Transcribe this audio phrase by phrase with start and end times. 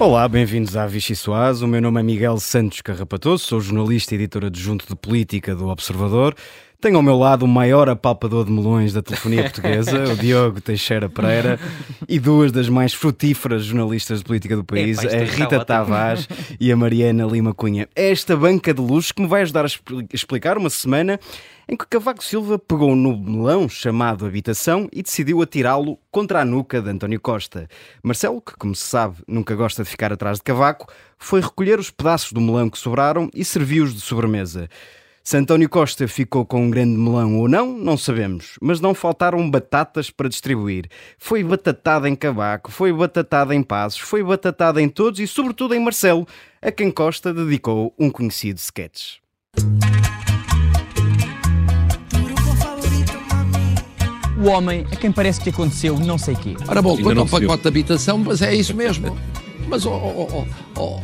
[0.00, 1.60] Olá, bem-vindos à Vichy Soaz.
[1.60, 5.66] O meu nome é Miguel Santos Carrapatoso, sou jornalista e editor adjunto de política do
[5.66, 6.36] Observador.
[6.80, 11.08] Tenho ao meu lado o maior apalpador de melões da telefonia portuguesa, o Diogo Teixeira
[11.08, 11.58] Pereira,
[12.08, 16.28] e duas das mais frutíferas jornalistas de política do país, a Rita Tavares
[16.60, 17.88] e a Mariana Lima Cunha.
[17.96, 19.68] É esta banca de luz que me vai ajudar a
[20.14, 21.18] explicar uma semana
[21.68, 26.80] em que Cavaco Silva pegou no melão chamado habitação e decidiu atirá-lo contra a nuca
[26.80, 27.68] de António Costa.
[28.04, 30.86] Marcelo, que como se sabe nunca gosta de ficar atrás de Cavaco,
[31.18, 34.68] foi recolher os pedaços do melão que sobraram e serviu-os de sobremesa.
[35.28, 39.50] Se António Costa ficou com um grande melão ou não, não sabemos, mas não faltaram
[39.50, 40.88] batatas para distribuir.
[41.18, 45.80] Foi batatada em Cavaco, foi batatada em Passos, foi batatada em todos e, sobretudo, em
[45.80, 46.26] Marcelo,
[46.62, 49.16] a quem Costa dedicou um conhecido sketch.
[54.38, 56.56] o homem a quem parece que aconteceu não sei quê.
[56.66, 59.14] Ora bom, quanto ao pacote de habitação, mas é isso mesmo.
[59.68, 60.46] Mas, oh, oh, oh,
[60.80, 61.00] oh,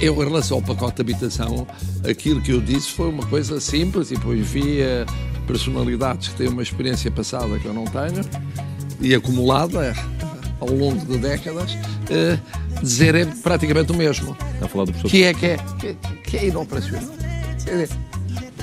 [0.00, 1.66] eu, em relação ao pacote de habitação,
[2.08, 5.04] aquilo que eu disse foi uma coisa simples e depois via
[5.46, 8.24] personalidades que têm uma experiência passada que eu não tenho
[9.00, 9.94] e acumulada
[10.60, 14.36] ao longo de décadas, uh, dizer é praticamente o mesmo.
[14.60, 15.10] A falar do professor.
[15.10, 17.08] Que é que é, que, que é inoperacional.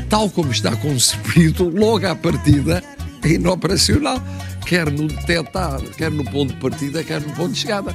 [0.09, 2.83] Tal como está concebido, logo à partida,
[3.23, 4.22] é inoperacional,
[4.66, 7.94] quer no detectar, quer no ponto de partida, quer no ponto de chegada.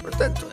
[0.00, 0.46] Portanto.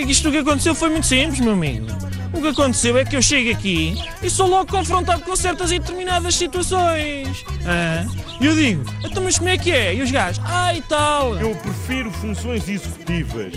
[0.00, 1.86] Amigo, isto que aconteceu foi muito simples, meu amigo.
[2.32, 5.78] O que aconteceu é que eu chego aqui e sou logo confrontado com certas e
[5.78, 7.44] determinadas situações.
[7.66, 8.06] Ah,
[8.40, 9.94] e eu digo, então mas como é que é?
[9.94, 11.36] E os gajos, ah e tal.
[11.36, 13.52] Eu prefiro funções executivas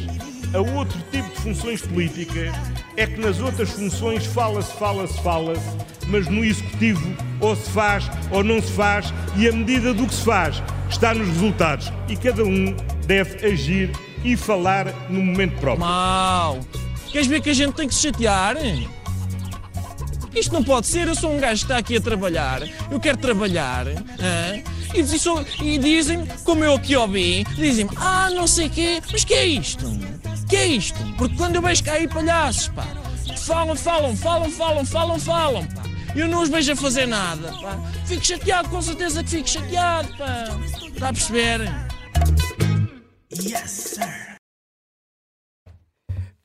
[0.54, 2.54] a outro tipo de funções políticas
[2.98, 5.78] é que nas outras funções fala-se, fala-se, fala-se,
[6.08, 10.14] mas no executivo ou se faz ou não se faz e a medida do que
[10.14, 12.76] se faz está nos resultados e cada um
[13.08, 13.92] deve agir
[14.23, 15.85] e falar no momento próprio.
[15.85, 16.59] Mal!
[17.11, 18.56] Queres ver que a gente tem que se chatear?
[20.35, 23.17] Isto não pode ser, eu sou um gajo que está aqui a trabalhar, eu quero
[23.17, 24.63] trabalhar, hein?
[24.95, 29.34] e, e dizem-me, como eu aqui ouvi, dizem-me, ah, não sei o quê, mas que
[29.35, 29.85] é isto?
[30.53, 31.00] que é isto?
[31.17, 32.85] Porque quando eu vejo aí palhaços, pá,
[33.38, 35.84] falam, falam, falam, falam, falam, falam, pá.
[36.16, 37.79] Eu não os vejo a fazer nada, pá.
[38.05, 40.45] Fico chateado, com certeza que fico chateado, pá.
[40.94, 41.73] Está a perceber?
[43.42, 44.34] Yes, sir.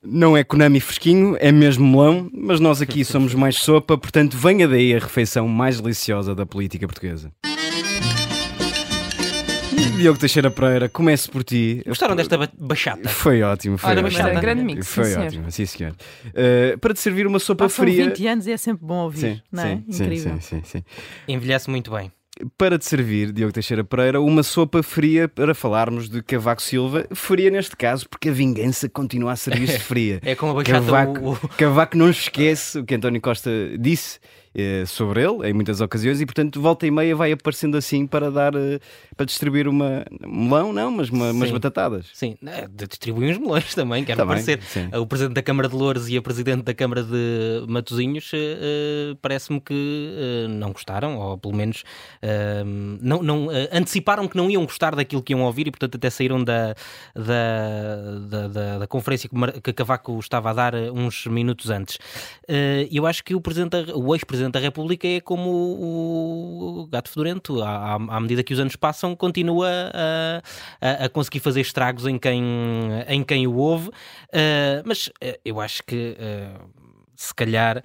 [0.01, 4.67] Não é Konami fresquinho, é mesmo melão, mas nós aqui somos mais sopa, portanto venha
[4.67, 7.31] daí a refeição mais deliciosa da política portuguesa.
[9.97, 11.83] Diogo Teixeira Pereira, comece por ti.
[11.85, 13.09] Gostaram desta bachata?
[13.09, 13.77] Foi ótimo.
[13.77, 14.17] Foi Olha, ótimo.
[14.17, 14.39] Bachata.
[14.39, 14.87] grande mix.
[14.87, 15.93] Foi sim, ótimo, sim senhor.
[16.27, 18.05] Uh, para te servir uma sopa Passam fria.
[18.05, 19.75] 20 anos e é sempre bom ouvir, sim, não é?
[19.89, 20.33] Sim, Incrível.
[20.39, 20.83] Sim, sim, sim.
[21.27, 22.09] Envelhece muito bem.
[22.57, 27.05] Para te servir, Diogo Teixeira Pereira, uma sopa fria para falarmos de Cavaco Silva.
[27.13, 30.21] Fria neste caso, porque a vingança continua a servir-se fria.
[30.23, 30.79] é como a bachata.
[30.79, 31.49] Cavaco, o...
[31.49, 34.19] Cavaco não esquece o que António Costa disse
[34.87, 38.55] sobre ele em muitas ocasiões e portanto volta e meia vai aparecendo assim para dar
[38.55, 38.79] eh,
[39.15, 43.73] para distribuir uma um melão não mas uma, umas batatadas sim é, distribui uns melões
[43.75, 44.61] também quero também, parecer.
[44.63, 44.89] sim.
[44.95, 49.59] o presidente da Câmara de Louros e a presidente da Câmara de Matosinhos uh, parece-me
[49.61, 51.83] que uh, não gostaram ou pelo menos
[52.23, 52.65] uh,
[53.01, 56.43] não, não anteciparam que não iam gostar daquilo que iam ouvir e portanto até saíram
[56.43, 56.75] da
[57.15, 59.29] da, da, da, da conferência
[59.63, 61.97] que Cavaco estava a dar uns minutos antes.
[62.91, 67.61] Eu acho que o presidente o ex-presidente Presidente da República é como o, gato fedorento.
[67.61, 70.41] À, à, medida que os anos passam, continua a,
[70.81, 72.43] a, a, conseguir fazer estragos em quem,
[73.07, 73.89] em quem o ouve.
[73.89, 76.69] Uh, mas uh, eu acho que, uh,
[77.15, 77.83] se calhar,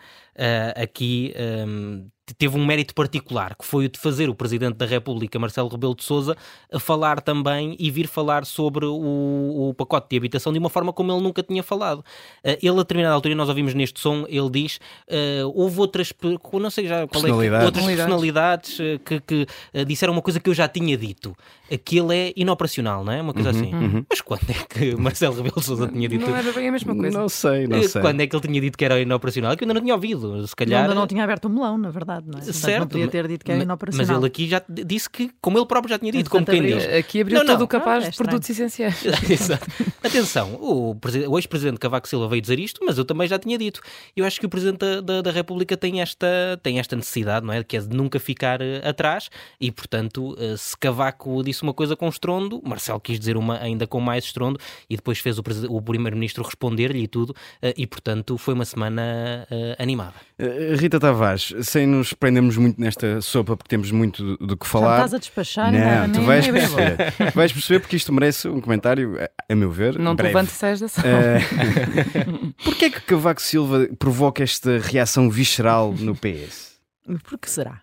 [0.77, 1.33] aqui
[1.67, 2.09] um,
[2.39, 5.95] teve um mérito particular, que foi o de fazer o Presidente da República, Marcelo Rebelo
[5.95, 6.35] de Sousa,
[6.73, 10.93] a falar também e vir falar sobre o, o, pacote de habitação de uma forma
[10.93, 11.99] como ele nunca tinha falado.
[11.99, 16.13] Uh, ele, a determinada altura, nós ouvimos neste som, ele diz, uh, houve outras,
[16.55, 19.47] não sei já qual é, outras personalidades uh, que, que
[19.87, 21.37] disseram uma coisa que eu já tinha dito.
[21.71, 23.21] Aquilo é inoperacional, não é?
[23.21, 23.75] Uma coisa uhum, assim.
[23.75, 24.07] Uhum.
[24.09, 26.27] Mas quando é que Marcelo Rebelo de Sousa tinha dito?
[26.27, 27.19] Não era bem a mesma coisa.
[27.19, 28.01] Não sei, não sei.
[28.01, 29.53] Quando é que ele tinha dito que era inoperacional?
[29.53, 30.24] É que eu ainda não tinha ouvido.
[30.47, 30.83] Se calhar...
[30.83, 32.43] Ainda não tinha aberto o melão, na verdade não é?
[32.43, 32.81] Portanto, certo.
[32.81, 34.07] Não podia ter dito que era inoperacional.
[34.07, 36.85] Mas ele aqui já disse que, como ele próprio já tinha dito, como quem diz.
[36.85, 39.05] Aqui abriu não, todo o capaz ah, é de produtos essenciais.
[39.29, 39.67] Exato.
[40.03, 40.97] Atenção, o,
[41.29, 43.81] o ex-presidente Cavaco Silva veio dizer isto, mas eu também já tinha dito.
[44.17, 47.53] Eu acho que o presidente da, da, da, República tem esta, tem esta necessidade, não
[47.53, 47.63] é?
[47.63, 49.31] Que é de nunca ficar uh, atrás
[49.61, 53.87] e, portanto, uh, se Cavaco disse uma coisa com estrondo, Marcelo quis dizer uma ainda
[53.87, 58.37] com mais estrondo e depois fez o, o primeiro-ministro responder-lhe e tudo, uh, e, portanto,
[58.39, 59.47] foi uma semana
[59.79, 60.14] animada.
[60.79, 64.99] Rita Tavares, sem nos prendemos muito nesta sopa porque temos muito do que falar.
[64.99, 66.97] Já estás a despachar, não, tu vais perceber.
[67.35, 69.17] vais perceber porque isto merece um comentário,
[69.49, 69.99] a meu ver.
[69.99, 71.09] Não te levantes e da sala.
[71.09, 76.75] Uh, Porquê é que Cavaco Silva provoca esta reação visceral no PS?
[77.23, 77.83] Por que será?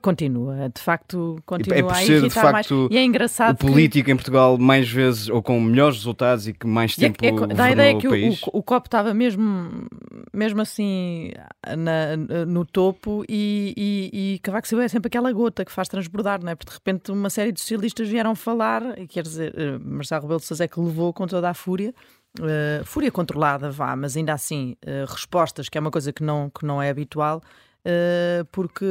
[0.00, 2.92] Continua, de facto, continua é por ser, a de facto, mais.
[2.92, 4.12] E é engraçado o político que...
[4.12, 7.54] em Portugal mais vezes ou com melhores resultados e que mais é tempo é, é,
[7.54, 9.88] dá a ideia que o, o, o, copo estava mesmo,
[10.32, 11.32] mesmo assim
[11.76, 12.16] na,
[12.46, 16.52] no topo e, e, e Cavaco Silva é sempre aquela gota que faz transbordar, não
[16.52, 16.54] é?
[16.54, 20.40] Porque de repente uma série de socialistas vieram falar, e quer dizer, eh, Marcelo Rebelo
[20.40, 21.94] de Sousa é que levou com toda a fúria.
[22.36, 26.50] Uh, fúria controlada, vá, mas ainda assim, uh, respostas, que é uma coisa que não,
[26.50, 27.40] que não é habitual,
[27.84, 28.84] uh, porque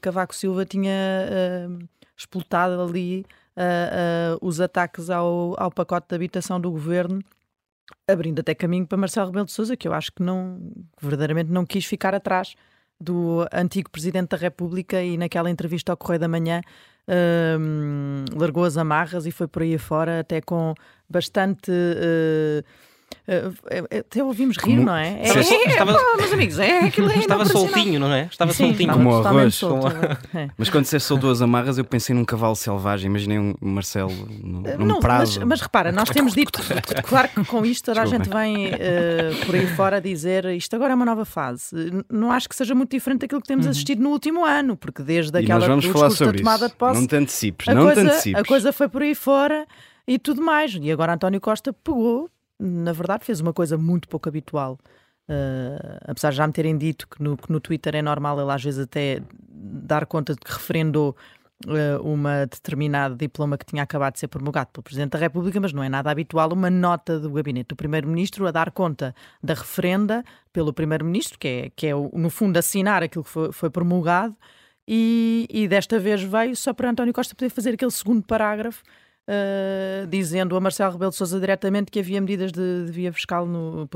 [0.00, 0.92] Cavaco Silva tinha
[1.70, 3.24] uh, explotado ali
[3.56, 7.20] uh, os ataques ao, ao pacote de habitação do governo,
[8.06, 10.60] abrindo até caminho para Marcelo Rebelo de Sousa, que eu acho que não,
[11.00, 12.54] verdadeiramente não quis ficar atrás
[13.00, 16.60] do antigo Presidente da República e naquela entrevista ao Correio da Manhã
[17.08, 20.74] uh, largou as amarras e foi por aí afora até com
[21.08, 22.87] bastante Uh,
[24.00, 24.86] até ouvimos rir, Como...
[24.86, 25.20] não é?
[25.20, 25.92] É, é, estava...
[25.92, 28.26] pá, meus amigos, é aquilo é Estava soltinho, não é?
[28.30, 28.92] Estava Sim, soltinho.
[28.92, 29.54] Como o arroz.
[29.54, 29.86] Solto,
[30.34, 30.48] é.
[30.56, 33.10] Mas quando você soltou as amarras, eu pensei num cavalo selvagem.
[33.10, 34.10] Imaginei um Marcelo
[34.42, 35.40] num, num não, prazo.
[35.40, 36.58] Mas, mas, repara, nós temos dito,
[37.04, 40.92] claro que com isto toda a gente vem uh, por aí fora dizer isto agora
[40.92, 41.74] é uma nova fase.
[42.10, 43.72] Não acho que seja muito diferente daquilo que temos uhum.
[43.72, 46.74] assistido no último ano, porque desde aquela e nós vamos falar sobre tomada isso.
[46.74, 47.00] de posse.
[47.00, 48.40] Não te antecipes, não coisa, te antecipes.
[48.40, 49.66] A coisa foi por aí fora
[50.06, 50.74] e tudo mais.
[50.80, 54.78] E agora António Costa pegou na verdade, fez uma coisa muito pouco habitual.
[55.28, 58.50] Uh, apesar de já me terem dito que no, que no Twitter é normal ele
[58.50, 61.14] às vezes até dar conta de que referendou
[61.66, 65.72] uh, uma determinada diploma que tinha acabado de ser promulgado pelo Presidente da República, mas
[65.72, 70.24] não é nada habitual uma nota do gabinete do Primeiro-Ministro a dar conta da referenda
[70.50, 74.34] pelo Primeiro-Ministro, que é, que é no fundo assinar aquilo que foi, foi promulgado,
[74.86, 78.82] e, e desta vez veio só para António Costa poder fazer aquele segundo parágrafo
[79.28, 83.44] Uh, dizendo a Marcelo Rebelo de Sousa diretamente que havia medidas de, de via fiscal
[83.44, 83.86] no,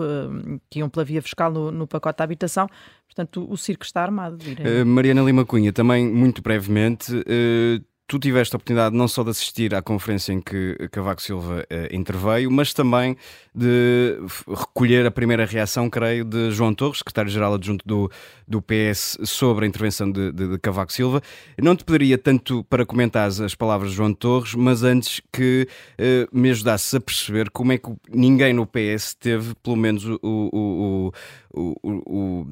[0.69, 2.69] que iam pela via fiscal no, no pacote da habitação.
[3.07, 4.37] Portanto, o, circo está armado.
[4.37, 9.31] Uh, Mariana Lima Cunha, também muito brevemente, uh, tu tiveste a oportunidade não só de
[9.31, 13.17] assistir à conferência em que Cavaco Silva uh, interveio, mas também
[13.55, 14.19] de
[14.49, 18.11] recolher a primeira reação, creio, de João Torres, secretário-geral adjunto do,
[18.47, 21.23] do PS, sobre a intervenção de, de, de, Cavaco Silva.
[21.61, 25.67] Não te pediria tanto para comentar as palavras de João Torres, mas antes que
[25.99, 30.19] uh, me ajudasses a perceber como é que ninguém no PS teve, pelo menos, o,
[30.23, 31.13] o,
[31.53, 32.47] o, o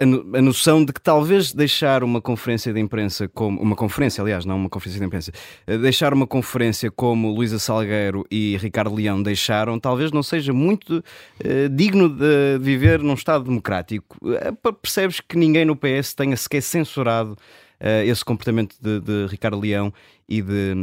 [0.00, 4.56] a noção de que talvez deixar uma conferência de imprensa como uma conferência, aliás, não
[4.56, 5.30] uma conferência de imprensa,
[5.66, 11.04] eh, deixar uma conferência como Luísa Salgueiro e Ricardo Leão deixaram, talvez não seja muito
[11.44, 14.16] uh, digno de viver num Estado democrático.
[14.22, 19.60] Uh, percebes que ninguém no PS tenha sequer censurado uh, esse comportamento de, de, Ricardo
[19.60, 19.92] Leão
[20.26, 20.74] e de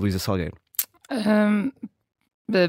[0.00, 0.54] Luísa Salgueiro?
[1.10, 1.70] Um,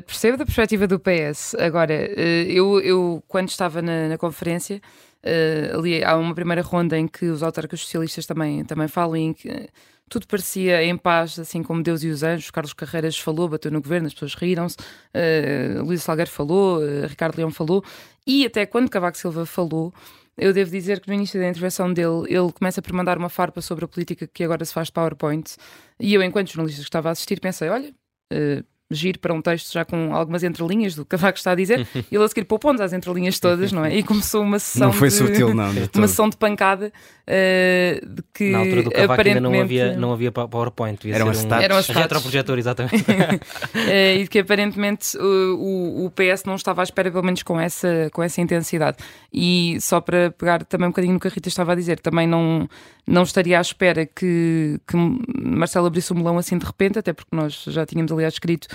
[0.05, 1.55] percebo da perspectiva do PS.
[1.55, 4.81] Agora, eu, eu quando estava na, na conferência
[5.23, 9.33] Uh, ali há uma primeira ronda em que os autarcas socialistas também, também falam em
[9.33, 9.69] que
[10.09, 12.51] tudo parecia em paz, assim como Deus e os anjos.
[12.51, 14.77] Carlos Carreiras falou, bateu no governo, as pessoas riram-se.
[14.77, 17.83] Uh, Luís Salgueiro falou, uh, Ricardo Leão falou.
[18.27, 19.93] E até quando Cavaco Silva falou,
[20.37, 23.61] eu devo dizer que no início da intervenção dele, ele começa por mandar uma farpa
[23.61, 25.55] sobre a política que agora se faz de PowerPoint.
[25.99, 27.89] E eu, enquanto jornalista que estava a assistir, pensei: olha,
[28.31, 28.63] uh,
[28.93, 32.15] giro para um texto já com algumas entrelinhas do que Cavaco está a dizer, e
[32.15, 33.95] ele a seguir poupou-nos às entrelinhas todas, não é?
[33.95, 34.87] E começou uma sessão.
[34.87, 35.73] Não foi de, sutil, não.
[35.95, 36.91] Uma sessão de pancada
[37.27, 38.51] uh, de que.
[38.51, 39.47] Na altura do Cavaco aparentemente...
[39.47, 42.95] ainda não havia, não havia PowerPoint, era uma um, era um retroprojetor, exatamente.
[42.95, 43.39] uh,
[44.19, 48.21] e que aparentemente o, o PS não estava à espera, pelo menos com essa, com
[48.21, 48.97] essa intensidade.
[49.31, 52.27] E só para pegar também um bocadinho no que a Rita estava a dizer, também
[52.27, 52.67] não,
[53.05, 54.95] não estaria à espera que, que
[55.41, 58.67] Marcelo abrisse o melão assim de repente, até porque nós já tínhamos, aliás, escrito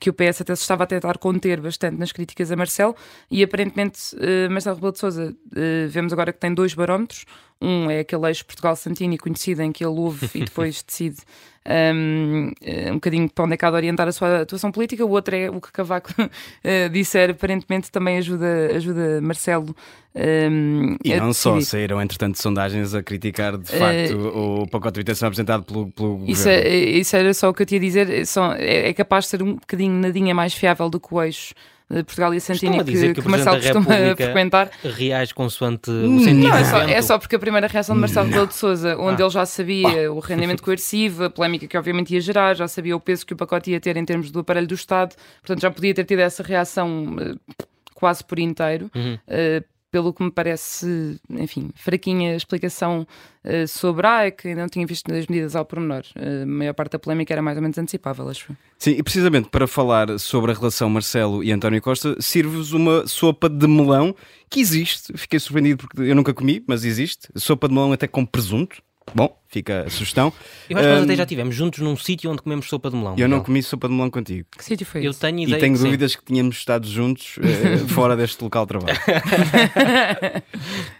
[0.00, 2.96] que o PS até se estava a tentar conter bastante nas críticas a Marcelo
[3.30, 7.24] e aparentemente uh, Marcelo Rebelo de Sousa uh, vemos agora que tem dois barómetros
[7.64, 11.18] um é aquele eixo Portugal-Santini conhecido em que ele ouve e depois decide
[11.66, 15.04] um, eh, um bocadinho para onde é que há de orientar a sua atuação política.
[15.04, 19.74] O outro é o que Cavaco uh, disser, aparentemente também ajuda, ajuda Marcelo.
[20.14, 25.00] Um, e não só, saíram entretanto sondagens a criticar de facto uh, o pacote de
[25.00, 26.48] habitação apresentado pelo, pelo isso.
[26.48, 29.30] É, isso era só o que eu tinha a dizer, são, é, é capaz de
[29.30, 31.54] ser um bocadinho nadinha mais fiável do que o eixo
[31.88, 34.70] Portugal e Santini que, que, que Marcelo costuma frequentar.
[34.82, 36.48] Reais consoante o sentido.
[36.48, 39.22] Não, é só, é só, porque a primeira reação de Marcelo Rebelo de Souza, onde
[39.22, 39.26] ah.
[39.26, 43.00] ele já sabia o rendimento coercivo, a polémica que obviamente ia gerar, já sabia o
[43.00, 45.94] peso que o pacote ia ter em termos do aparelho do Estado, portanto já podia
[45.94, 47.56] ter tido essa reação uh,
[47.94, 48.90] quase por inteiro.
[48.94, 49.18] Uhum.
[49.28, 53.06] Uh, pelo que me parece, enfim, fraquinha explicação
[53.44, 56.02] uh, sobre ah, é que não tinha visto as medidas ao pormenor.
[56.16, 58.56] Uh, a maior parte da polémica era mais ou menos antecipável, acho.
[58.76, 63.48] Sim, e precisamente para falar sobre a relação Marcelo e António Costa, sirve-vos uma sopa
[63.48, 64.16] de melão
[64.50, 65.16] que existe.
[65.16, 67.28] Fiquei surpreendido porque eu nunca comi, mas existe.
[67.36, 68.82] Sopa de melão até com presunto.
[69.14, 70.32] Bom, fica a sugestão.
[70.68, 73.14] Eu acho que nós até já estivemos juntos num sítio onde comemos sopa de melão.
[73.18, 74.46] Eu não comi sopa de melão contigo.
[74.56, 75.20] Que sítio foi Eu esse?
[75.20, 75.84] tenho ideia E tenho que sim.
[75.84, 78.98] dúvidas que tínhamos estado juntos eh, fora deste local de trabalho.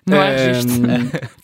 [0.06, 0.82] Não há registro.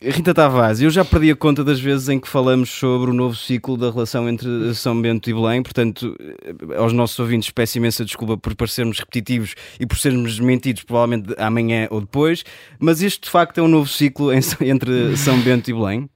[0.02, 3.34] Rita Tavares, eu já perdi a conta das vezes em que falamos sobre o novo
[3.34, 8.04] ciclo da relação entre São Bento e Belém, portanto, eh, aos nossos ouvintes peço imensa
[8.04, 12.44] desculpa por parecermos repetitivos e por sermos mentidos provavelmente amanhã ou depois,
[12.78, 16.08] mas este de facto é um novo ciclo em- entre São Bento e Belém.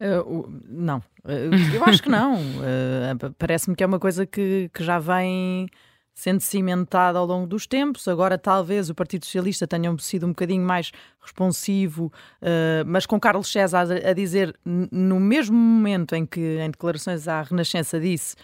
[0.00, 2.36] Uh, não, Uh, eu acho que não.
[2.36, 5.68] Uh, Parece-me que é uma coisa que, que já vem
[6.14, 8.06] sendo cimentada ao longo dos tempos.
[8.08, 12.12] Agora, talvez o Partido Socialista tenha sido um bocadinho mais responsivo,
[12.84, 17.98] mas com Carlos César a, dizer, no mesmo momento em que, em declarações à Renascença,
[17.98, 18.36] disse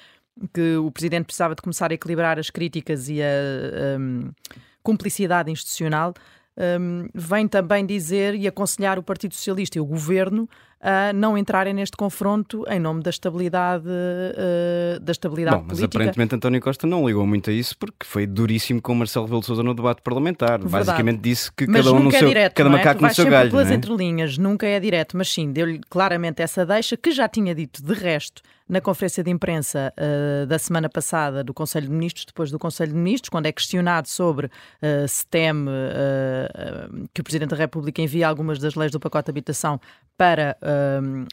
[0.54, 4.30] que o Presidente precisava de começar a equilibrar as críticas e a um,
[4.82, 6.14] cumplicidade institucional.
[6.80, 10.48] um, vem também dizer e aconselhar o Partido Socialista e o Governo
[10.88, 15.98] a não entrarem neste confronto em nome da estabilidade, uh, da estabilidade Bom, mas política.
[15.98, 19.46] aparentemente António Costa não ligou muito a isso porque foi duríssimo com Marcelo Rebelo de
[19.46, 20.60] Sousa no debate parlamentar.
[20.60, 20.86] Verdade.
[20.86, 22.72] Basicamente disse que Mas cada um no nunca seu, é direto, cada é?
[22.72, 23.50] macaco Tu no seu galho.
[23.50, 23.74] pelas é?
[23.74, 27.92] entrelinhas, nunca é direto, mas sim, deu-lhe claramente essa deixa que já tinha dito de
[27.92, 32.58] resto na conferência de imprensa uh, da semana passada do Conselho de Ministros, depois do
[32.58, 37.56] Conselho de Ministros, quando é questionado sobre uh, se teme uh, que o Presidente da
[37.56, 39.80] República envie algumas das leis do pacote de habitação
[40.16, 40.56] para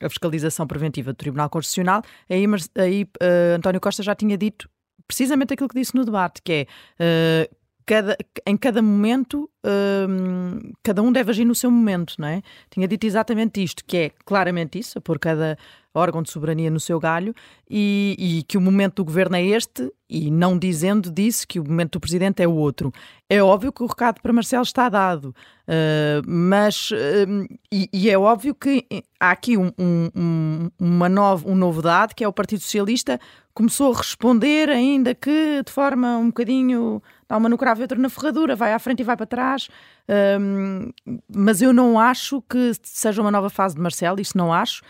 [0.02, 2.46] a fiscalização preventiva do Tribunal Constitucional, aí,
[2.78, 4.70] aí uh, António Costa já tinha dito
[5.08, 6.68] precisamente aquilo que disse no debate, que
[7.00, 12.28] é uh, cada, em cada momento, hum, cada um deve agir no seu momento, não
[12.28, 12.42] é?
[12.70, 15.58] Tinha dito exatamente isto, que é claramente isso, a pôr cada
[15.94, 17.36] órgão de soberania no seu galho
[17.70, 21.64] e, e que o momento do governo é este e não dizendo disse que o
[21.64, 22.92] momento do presidente é o outro.
[23.30, 25.36] É óbvio que o recado para Marcelo está dado,
[25.68, 26.90] uh, mas
[27.28, 28.86] hum, e, e é óbvio que
[29.20, 33.20] há aqui um, um, um, uma nova, um novo dado que é o Partido Socialista
[33.54, 37.02] começou a responder ainda que de forma um bocadinho
[37.34, 39.68] dá uma no cravo e outra na ferradura, vai à frente e vai para trás.
[40.40, 40.92] Hum,
[41.28, 44.84] mas eu não acho que seja uma nova fase de Marcelo, isso não acho.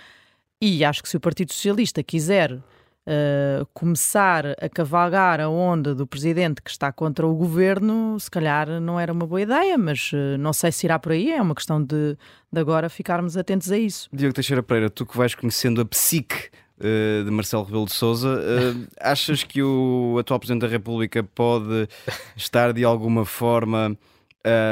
[0.61, 6.05] E acho que se o Partido Socialista quiser uh, começar a cavalgar a onda do
[6.05, 10.37] presidente que está contra o governo, se calhar não era uma boa ideia, mas uh,
[10.37, 11.31] não sei se irá por aí.
[11.31, 12.17] É uma questão de,
[12.51, 14.09] de agora ficarmos atentos a isso.
[14.11, 16.49] Diogo Teixeira Pereira, tu que vais conhecendo a psique
[16.79, 21.87] de Marcelo Rebelo de Sousa, uh, achas que o atual Presidente da República pode
[22.35, 23.97] estar de alguma forma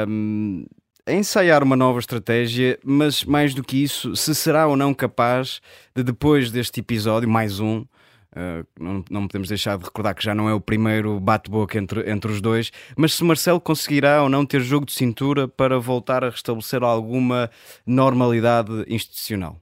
[0.08, 0.64] um,
[1.06, 5.60] a ensaiar uma nova estratégia, mas mais do que isso, se será ou não capaz
[5.94, 10.34] de depois deste episódio, mais um, uh, não, não podemos deixar de recordar que já
[10.34, 14.46] não é o primeiro bate-boca entre, entre os dois, mas se Marcelo conseguirá ou não
[14.46, 17.50] ter jogo de cintura para voltar a restabelecer alguma
[17.86, 19.60] normalidade institucional.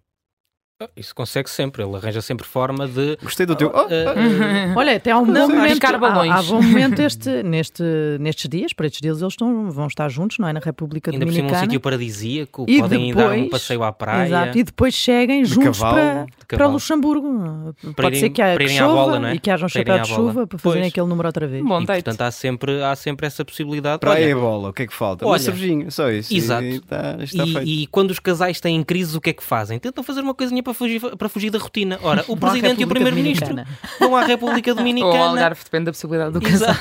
[0.97, 3.17] Isso consegue sempre, ele arranja sempre forma de.
[3.23, 3.69] Gostei do teu.
[3.69, 7.83] Uh, uh, Olha, até há um bom momento, há, há bom momento este, neste,
[8.19, 10.53] nestes dias, para estes dias eles estão, vão estar juntos, não é?
[10.53, 11.65] Na República ainda por cima um Dominicana.
[11.67, 14.27] sítio paradisíaco, E podem ir dar um depois- passeio à praia.
[14.27, 16.67] Exato, e depois cheguem juntos cavalo, para, de para.
[16.67, 17.75] Luxemburgo.
[17.83, 19.35] Para Pode irem- ser que, há, que chova bola, não é?
[19.35, 20.93] e que haja um chapéu de chuva para fazerem Pois.
[20.93, 21.65] aquele número outra vez.
[21.65, 22.05] Bom E, date.
[22.05, 24.01] portanto, há sempre, há sempre essa possibilidade.
[24.01, 25.25] Praia Olha, e bola, o que é que falta?
[25.25, 26.35] Olha, uma cervejinha, só isso.
[26.35, 26.65] exato.
[26.65, 27.63] E está, está feito.
[27.63, 29.79] E, e quando os casais têm crise, o que é que fazem?
[29.79, 31.99] Tentam fazer uma coisinha para fugir, para fugir da rotina.
[32.03, 33.79] Ora, o Presidente e o Primeiro-Ministro Dominicana.
[33.99, 35.25] vão à República Ou ao Dominicana.
[35.25, 36.75] Algarve, depende da possibilidade do casal.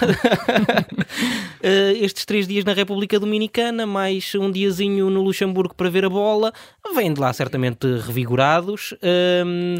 [1.61, 6.09] Eh, estes três dias na República Dominicana, mais um diazinho no Luxemburgo para ver a
[6.09, 6.53] bola,
[6.95, 8.93] vêm de lá certamente revigorados.
[9.01, 9.79] Ehm,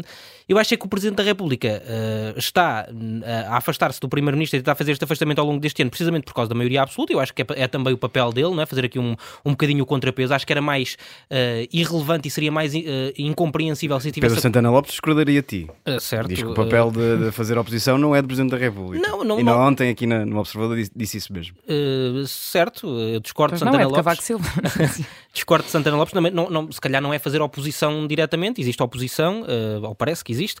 [0.50, 4.56] eu acho é que o Presidente da República eh, está eh, a afastar-se do Primeiro-Ministro
[4.56, 7.12] e tentar fazer este afastamento ao longo deste ano, precisamente por causa da maioria absoluta.
[7.12, 8.66] Eu acho que é, é também o papel dele, não é?
[8.66, 9.14] fazer aqui um,
[9.44, 10.34] um bocadinho o contrapeso.
[10.34, 10.96] Acho que era mais
[11.30, 14.30] eh, irrelevante e seria mais eh, incompreensível se tivesse.
[14.34, 15.68] Pedro Santana Lopes discordaria a ti.
[15.84, 16.28] Eh, certo.
[16.28, 19.06] Diz que o papel de, de fazer oposição não é de Presidente da República.
[19.06, 21.56] Não, não- E não, ontem aqui na- no Observador disse, disse isso mesmo.
[21.68, 24.04] eh, certo, eu discordo de Mas não Santana é de Lopes.
[24.04, 24.48] Cavaco Silva.
[25.32, 29.44] Discordo de Santana Lopes, não, não, se calhar não é fazer oposição diretamente, existe oposição,
[29.46, 30.58] eh, ou parece que existe,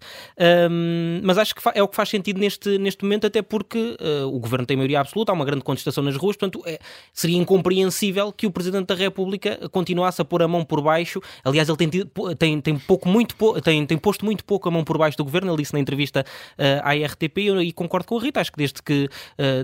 [1.22, 4.66] mas acho que é o que faz sentido neste, neste momento, até porque o governo
[4.66, 6.78] tem maioria absoluta, há uma grande contestação nas ruas, portanto é-
[7.12, 11.20] seria incompreensível que o Presidente da República continuasse a pôr a mão por baixo.
[11.44, 14.72] Aliás, ele tem, tido- tem, tem, pouco, muito, po- tem, tem posto muito pouco a
[14.72, 16.24] mão por baixo do governo, ele disse na entrevista
[16.58, 19.08] eh, à RTP, e, concordo com a Rita, acho que desde que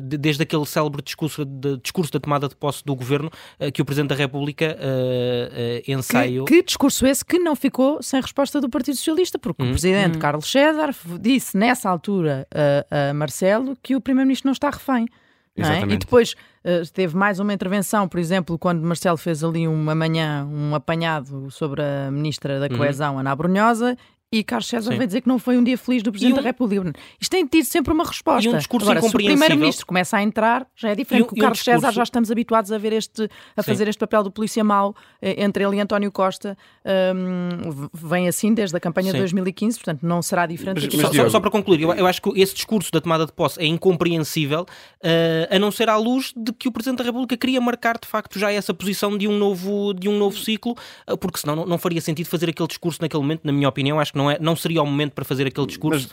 [0.03, 3.31] de- desde aquele célebre discurso discurso, de, discurso da tomada de posse do governo
[3.61, 6.45] uh, que o Presidente da República uh, ensaiou.
[6.45, 9.67] Que, que, discurso esse que não ficou sem resposta do Partido Socialista, porque hum.
[9.67, 10.21] o Presidente hum.
[10.21, 12.47] Carlos César disse nessa altura
[12.91, 15.07] a Marcelo que o Primeiro-Ministro não está refém.
[15.59, 15.81] É?
[15.91, 16.37] E depois uh,
[16.93, 21.83] teve mais uma intervenção, por exemplo, quando Marcelo fez ali uma manhã um apanhado sobre
[21.83, 22.79] a Ministra da uhum.
[22.79, 23.21] Coesão, uhum.
[23.21, 23.97] Ana Brunhosa,
[24.39, 24.99] e Carlos César Sim.
[24.99, 26.43] vai dizer que não foi um dia feliz do Presidente um...
[26.43, 26.93] da República.
[27.21, 28.49] Isto tem tido sempre uma resposta.
[28.49, 31.27] E um discurso Agora, se o Primeiro-Ministro começa a entrar, já é diferente.
[31.27, 31.81] E, o Carlos discurso...
[31.81, 33.71] César já estamos habituados a ver este, a Sim.
[33.71, 36.57] fazer este papel do polícia mau eh, entre ele e António Costa.
[36.85, 39.15] Um, vem assim desde a campanha Sim.
[39.15, 40.87] de 2015, portanto não será diferente.
[40.87, 43.33] Mas, mas, só, só, para concluir, eu, eu, acho que esse discurso da tomada de
[43.33, 47.37] posse é incompreensível, uh, a não ser à luz de que o Presidente da República
[47.37, 50.75] queria marcar de facto já essa posição de um novo, de um novo ciclo,
[51.09, 53.99] uh, porque senão não, não faria sentido fazer aquele discurso naquele momento, na minha opinião,
[54.01, 56.11] acho que não, é, não seria o momento para fazer aquele discurso.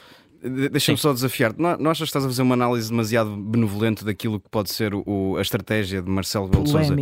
[0.72, 1.62] Deixa-me só desafiar-te.
[1.62, 4.94] Não, não achas que estás a fazer uma análise demasiado benevolente daquilo que pode ser
[4.94, 6.96] o, a estratégia de Marcelo Rebelo de Sousa?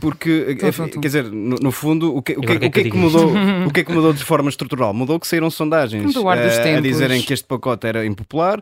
[0.00, 0.56] Porque,
[1.00, 3.32] quer dizer, no, no, fundo, o que, o, que, o, que é que mudou,
[3.66, 4.92] o que é que mudou de forma estrutural?
[4.92, 8.60] Mudou que saíram sondagens uh, a dizerem que este pacote era impopular,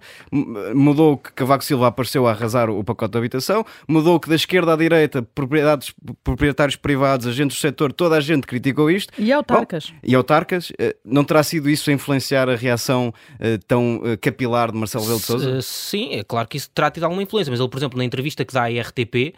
[0.74, 4.72] mudou que Cavaco Silva apareceu a arrasar o pacote de habitação, mudou que da esquerda
[4.72, 9.12] à direita, propriedades, proprietários privados, agentes do setor, toda a gente criticou isto.
[9.18, 9.90] E autarcas.
[9.90, 10.70] Bom, e autarcas.
[10.70, 15.20] Uh, não terá sido isso a influenciar a reação uh, tão capilar de Marcelo Rebelo
[15.20, 15.62] de Sousa?
[15.62, 18.44] Sim, é claro que isso terá tido alguma influência, mas ele, por exemplo, na entrevista
[18.44, 19.34] que dá à RTP,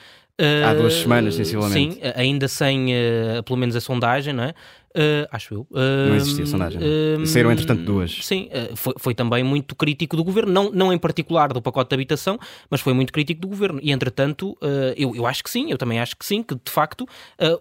[0.65, 1.95] Há duas semanas, sensivelmente.
[1.95, 4.55] Sim, ainda sem, uh, pelo menos, a sondagem, não é?
[4.99, 5.61] Uh, acho eu.
[5.71, 6.81] Uh, não existia sondagem.
[6.81, 8.19] Uh, Saíram, entretanto, duas.
[8.21, 11.95] Sim, foi, foi, também muito crítico do governo, não, não em particular do pacote de
[11.95, 12.37] habitação,
[12.69, 13.79] mas foi muito crítico do governo.
[13.81, 14.59] E, entretanto,
[14.97, 17.07] eu, eu acho que sim, eu também acho que sim, que de facto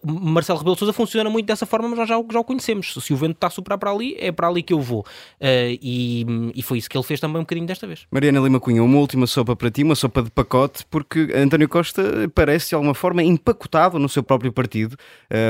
[0.03, 2.93] Marcelo Rebelo de Sousa funciona muito dessa forma, mas nós já, já o conhecemos.
[2.93, 5.05] Se o vento está a soprar para ali, é para ali que eu vou.
[5.39, 6.25] E,
[6.55, 8.07] e, foi isso que ele fez também um bocadinho desta vez.
[8.11, 12.01] Mariana Lima Cunha, uma última sopa para ti, uma sopa de pacote, porque António Costa
[12.33, 14.95] parece de alguma forma empacotado no seu próprio partido.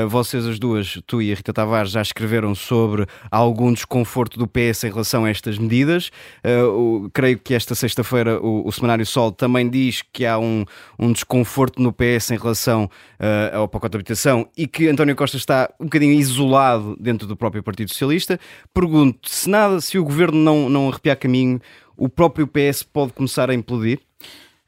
[0.08, 4.46] vocês as duas, tu e a Rita Tavares, Tavares já escreveram sobre algum desconforto do
[4.46, 6.10] PS em relação a estas medidas.
[6.44, 10.64] Uh, creio que esta sexta-feira o, o, Semanário Sol também diz que há um,
[10.98, 15.36] um desconforto no PS em relação uh, ao pacote de habitação e que António Costa
[15.36, 18.40] está um bocadinho isolado dentro do próprio Partido Socialista.
[18.74, 21.60] Pergunto, se nada, se o governo não, não arrepiar caminho,
[21.96, 24.00] o próprio PS pode começar a implodir?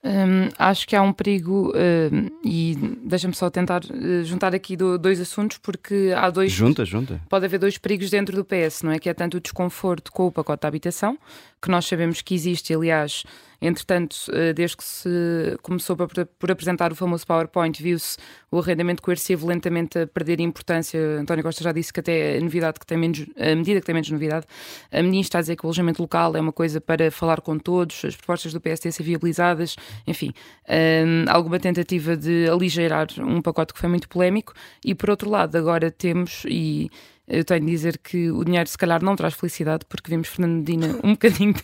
[0.03, 4.97] Um, acho que há um perigo um, e deixa-me só tentar uh, juntar aqui do,
[4.97, 7.21] dois assuntos porque há dois junta junta.
[7.29, 8.99] Pode haver dois perigos dentro do PS não é?
[8.99, 11.19] Que é tanto o desconforto com o pacote de habitação
[11.61, 13.25] que nós sabemos que existe aliás
[13.61, 18.17] Entretanto, eh, desde que se começou por apresentar o famoso PowerPoint, viu-se
[18.51, 20.99] o arrendamento coercivo lentamente a perder importância.
[21.19, 23.95] António Costa já disse que até a novidade que tem menos, a medida que tem
[23.95, 24.47] menos novidade.
[24.91, 27.59] A ministra está a dizer que o alojamento local é uma coisa para falar com
[27.59, 30.33] todos, as propostas do PSD ser viabilizadas, enfim,
[30.69, 34.55] um, alguma tentativa de aligeirar um pacote que foi muito polémico.
[34.85, 36.91] E por outro lado, agora temos e
[37.31, 40.59] eu tenho de dizer que o dinheiro se calhar não traz felicidade, porque vimos Fernando
[40.59, 41.55] Medina um bocadinho.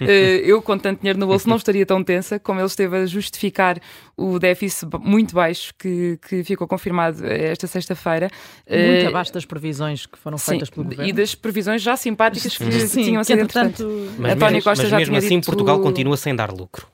[0.00, 3.06] Eh, eu, com tanto dinheiro no bolso, não estaria tão tensa como ele esteve a
[3.06, 3.78] justificar
[4.16, 8.28] o déficit muito baixo que, que ficou confirmado esta sexta-feira.
[8.68, 11.06] Muito uh, abaixo das previsões que foram feitas sim, pelo governo.
[11.06, 13.86] E das previsões já simpáticas que sim, tinham sido, entretanto.
[14.18, 15.46] Mas António Costa mas já mesmo assim, dito...
[15.46, 16.86] Portugal continua sem dar lucro.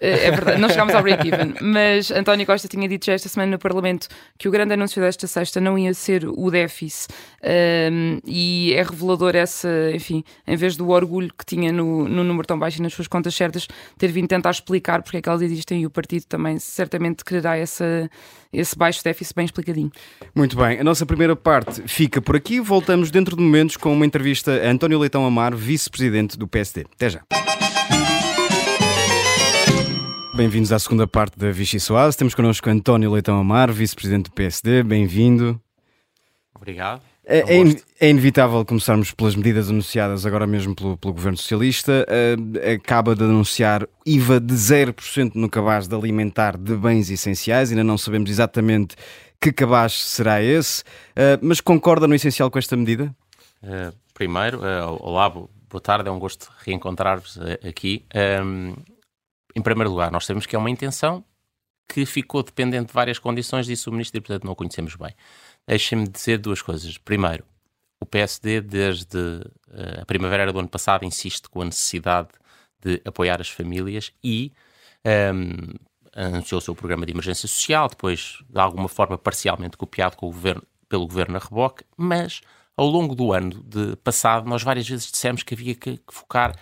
[0.00, 1.54] É, é verdade, não chegámos ao break-even.
[1.60, 5.26] Mas António Costa tinha dito já esta semana no Parlamento que o grande anúncio desta
[5.26, 7.12] sexta não ia ser o déficit.
[7.42, 12.46] Um, e é revelador essa, enfim, em vez do orgulho que tinha no, no número
[12.46, 15.42] tão baixo e nas suas contas certas, ter vindo tentar explicar porque é que elas
[15.42, 18.10] existem e o partido também certamente quererá essa,
[18.52, 19.90] esse baixo déficit bem explicadinho.
[20.34, 22.60] Muito bem, a nossa primeira parte fica por aqui.
[22.60, 26.86] Voltamos dentro de momentos com uma entrevista a António Leitão Amar, vice-presidente do PSD.
[26.94, 27.43] Até já.
[30.34, 32.16] Bem-vindos à segunda parte da Vichy Soase.
[32.16, 34.82] Temos connosco António Leitão Amar, vice-presidente do PSD.
[34.82, 35.60] Bem-vindo.
[36.52, 37.02] Obrigado.
[37.24, 37.62] É, é,
[38.00, 42.04] é, inevitável começarmos pelas medidas anunciadas agora mesmo pelo, pelo Governo Socialista.
[42.08, 47.70] Uh, acaba de anunciar IVA de 0% no cabaz de alimentar de bens essenciais.
[47.70, 48.96] Ainda não sabemos exatamente
[49.40, 53.14] que cabaz será esse, uh, mas concorda no essencial com esta medida?
[53.62, 54.60] Uh, primeiro,
[54.98, 58.04] olá, boa tarde, é um gosto reencontrar-vos aqui.
[58.44, 58.74] Um,
[59.54, 61.24] em primeiro lugar, nós sabemos que é uma intenção
[61.88, 65.14] que ficou dependente de várias condições, disse o Ministro, e portanto não o conhecemos bem.
[65.66, 66.96] Deixem-me dizer duas coisas.
[66.98, 67.44] Primeiro,
[68.00, 72.28] o PSD, desde uh, a primavera do ano passado, insiste com a necessidade
[72.82, 74.52] de apoiar as famílias e
[75.04, 75.74] um, ehm,
[76.14, 80.62] anunciou o seu programa de emergência social, depois, de alguma forma, parcialmente copiado o governo,
[80.88, 82.42] pelo governo a reboque, mas
[82.76, 86.54] ao longo do ano de passado, nós várias vezes dissemos que havia que focar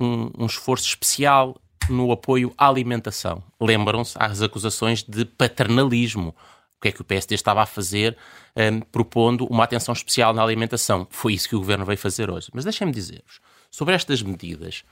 [0.00, 1.56] um, um esforço especial
[1.88, 3.42] no apoio à alimentação.
[3.60, 6.34] Lembram-se às acusações de paternalismo.
[6.76, 8.16] O que é que o PSD estava a fazer,
[8.56, 11.06] um, propondo uma atenção especial na alimentação?
[11.10, 12.48] Foi isso que o governo veio fazer hoje.
[12.52, 14.84] Mas deixem-me dizer-vos, sobre estas medidas,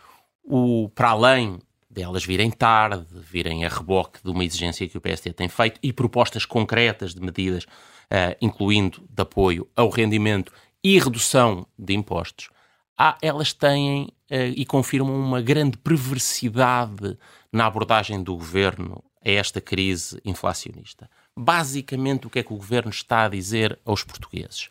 [0.42, 1.58] o, para além
[1.90, 5.92] delas virem tarde, virem a reboque de uma exigência que o PSD tem feito e
[5.92, 10.50] propostas concretas de medidas, uh, incluindo de apoio ao rendimento
[10.82, 12.48] e redução de impostos,
[12.96, 17.18] há, elas têm uh, e confirmam uma grande perversidade
[17.52, 21.08] na abordagem do governo a esta crise inflacionista.
[21.38, 24.68] Basicamente, o que é que o governo está a dizer aos portugueses?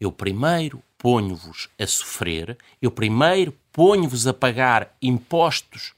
[0.00, 5.94] Eu primeiro ponho-vos a sofrer, eu primeiro ponho-vos a pagar impostos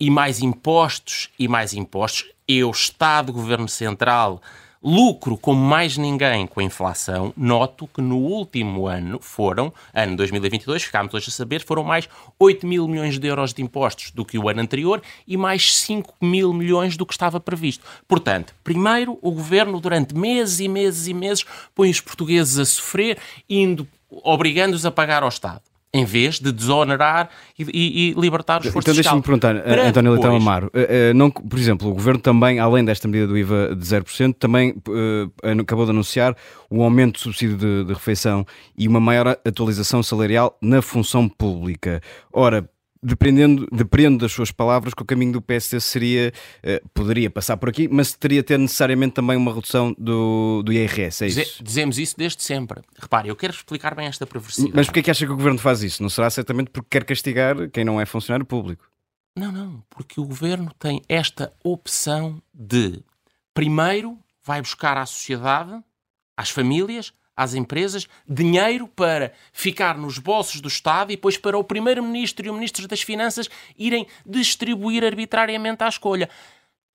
[0.00, 2.30] e mais impostos e mais impostos.
[2.46, 4.40] Eu, Estado, Governo Central,
[4.82, 10.82] lucro como mais ninguém com a inflação, noto que no último ano foram, ano 2022,
[10.84, 14.38] ficámos hoje a saber, foram mais 8 mil milhões de euros de impostos do que
[14.38, 17.84] o ano anterior e mais 5 mil milhões do que estava previsto.
[18.06, 23.18] Portanto, primeiro, o governo, durante meses e meses e meses, põe os portugueses a sofrer,
[23.48, 28.66] indo, obrigando-os a pagar ao Estado em vez de desonerar e, e, e libertar os
[28.66, 32.58] esforços Então deixa-me perguntar, Para António Leitão Amaro, uh, não, por exemplo, o Governo também,
[32.58, 36.36] além desta medida do IVA de 0%, também uh, acabou de anunciar
[36.70, 38.46] um aumento do subsídio de, de refeição
[38.76, 42.02] e uma maior atualização salarial na função pública.
[42.32, 42.68] Ora,
[43.02, 46.32] dependendo, dependendo das suas palavras, que o caminho do PSD seria,
[46.62, 51.24] eh, poderia passar por aqui, mas teria ter necessariamente também uma redução do, do IRS,
[51.24, 51.62] é isso?
[51.62, 52.80] Dizemos isso desde sempre.
[52.98, 54.72] Repare, eu quero explicar bem esta perversidade.
[54.74, 56.02] Mas porquê é que acha que o Governo faz isso?
[56.02, 58.88] Não será certamente porque quer castigar quem não é funcionário público?
[59.36, 63.02] Não, não, porque o Governo tem esta opção de,
[63.54, 65.80] primeiro, vai buscar à sociedade,
[66.36, 71.62] às famílias, às empresas dinheiro para ficar nos bolsos do Estado e depois para o
[71.62, 73.48] Primeiro-Ministro e o Ministro das Finanças
[73.78, 76.28] irem distribuir arbitrariamente à escolha.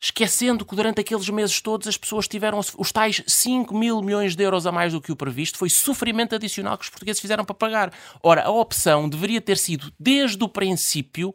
[0.01, 4.43] Esquecendo que durante aqueles meses todos as pessoas tiveram os tais 5 mil milhões de
[4.43, 7.55] euros a mais do que o previsto, foi sofrimento adicional que os portugueses fizeram para
[7.55, 7.93] pagar.
[8.21, 11.33] Ora, a opção deveria ter sido, desde o princípio,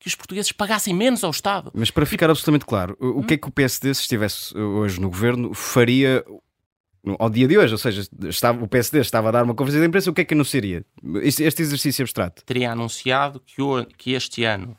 [0.00, 1.70] que os portugueses pagassem menos ao Estado.
[1.74, 5.10] Mas para ficar absolutamente claro, o que é que o PSD, se estivesse hoje no
[5.10, 6.24] governo, faria
[7.18, 9.86] ao dia de hoje, ou seja, estava, o PSD estava a dar uma conferência de
[9.86, 10.84] imprensa, o que é que anunciaria?
[11.22, 12.44] Este, este exercício abstrato?
[12.44, 14.76] Teria anunciado que, o, que este ano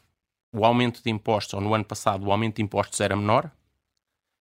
[0.51, 3.51] o aumento de impostos, ou no ano passado o aumento de impostos era menor,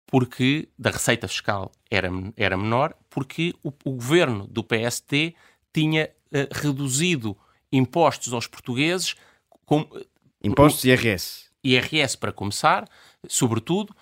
[0.06, 5.34] porque da receita fiscal era, era menor, porque o, o governo do PSD
[5.72, 7.36] tinha uh, reduzido
[7.72, 9.16] impostos aos portugueses.
[9.64, 10.06] Com, uh,
[10.42, 11.46] impostos e IRS.
[11.64, 12.88] IRS para começar,
[13.26, 13.94] sobretudo,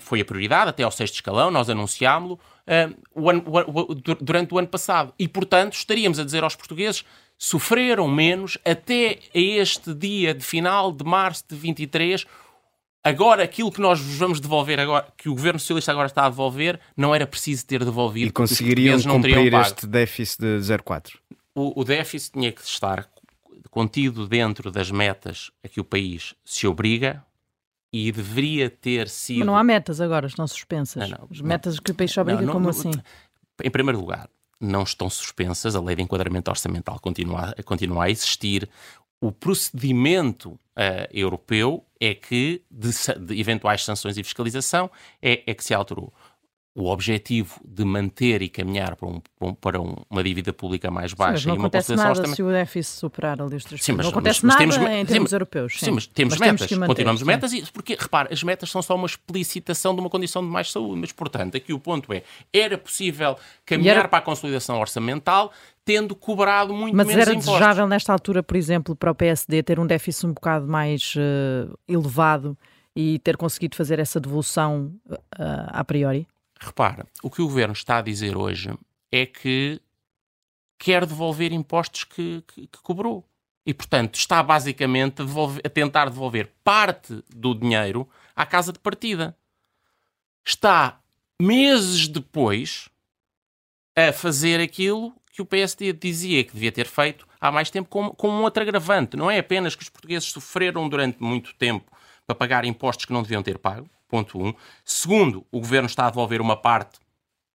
[0.00, 2.34] foi a prioridade até ao sexto escalão, nós anunciámos-lo
[2.66, 5.12] uh, o ano, o, durante o ano passado.
[5.18, 7.04] E, portanto, estaríamos a dizer aos portugueses
[7.40, 12.26] sofreram menos até este dia de final de março de 23.
[13.02, 16.28] Agora, aquilo que nós vos vamos devolver agora, que o Governo Socialista agora está a
[16.28, 18.28] devolver, não era preciso ter devolvido.
[18.28, 21.12] E conseguiriam não cumprir este déficit de 0,4?
[21.54, 23.08] O, o déficit tinha que estar
[23.70, 27.24] contido dentro das metas a que o país se obriga,
[27.92, 29.38] e deveria ter sido.
[29.38, 31.10] Mas não há metas agora, estão suspensas.
[31.10, 32.92] Não, não, As metas não, que o país obriga, como assim?
[33.62, 34.28] Em primeiro lugar,
[34.60, 38.68] não estão suspensas, a lei de enquadramento orçamental continua, continua a existir.
[39.20, 40.58] O procedimento uh,
[41.12, 46.12] europeu é que, de, de, eventuais sanções e fiscalização, é, é que se alterou
[46.74, 51.48] o objetivo de manter e caminhar para, um, para uma dívida pública mais baixa sim,
[51.48, 54.12] não e uma acontece nada se o déficit superar ali os três sim, mas, Não
[54.12, 55.76] acontece mas, mas nada temos, em termos sim, europeus.
[55.80, 58.94] Sim, mas temos mas metas, temos continuamos metas, e, porque, repare, as metas são só
[58.94, 62.78] uma explicitação de uma condição de mais saúde, mas, portanto, aqui o ponto é, era
[62.78, 64.08] possível caminhar era...
[64.08, 65.52] para a consolidação orçamental
[65.84, 67.46] tendo cobrado muito mas menos impostos.
[67.46, 70.68] Mas era desejável nesta altura, por exemplo, para o PSD ter um déficit um bocado
[70.68, 72.56] mais uh, elevado
[72.94, 75.16] e ter conseguido fazer essa devolução uh,
[75.66, 76.28] a priori?
[76.60, 78.70] Repara, o que o governo está a dizer hoje
[79.10, 79.80] é que
[80.78, 83.26] quer devolver impostos que, que, que cobrou.
[83.64, 88.78] E, portanto, está basicamente a, devolver, a, tentar devolver parte do dinheiro à casa de
[88.78, 89.36] partida.
[90.44, 91.00] Está,
[91.40, 92.88] meses depois,
[93.96, 98.10] a fazer aquilo que o PSD dizia que devia ter feito há mais tempo, com,
[98.10, 99.16] com um outro agravante.
[99.16, 101.90] Não é apenas que os portugueses sofreram durante muito tempo
[102.26, 104.46] para pagar impostos que não deviam ter pago, Ponto 1.
[104.46, 104.54] Um.
[104.84, 106.98] Segundo, o governo está a devolver uma parte,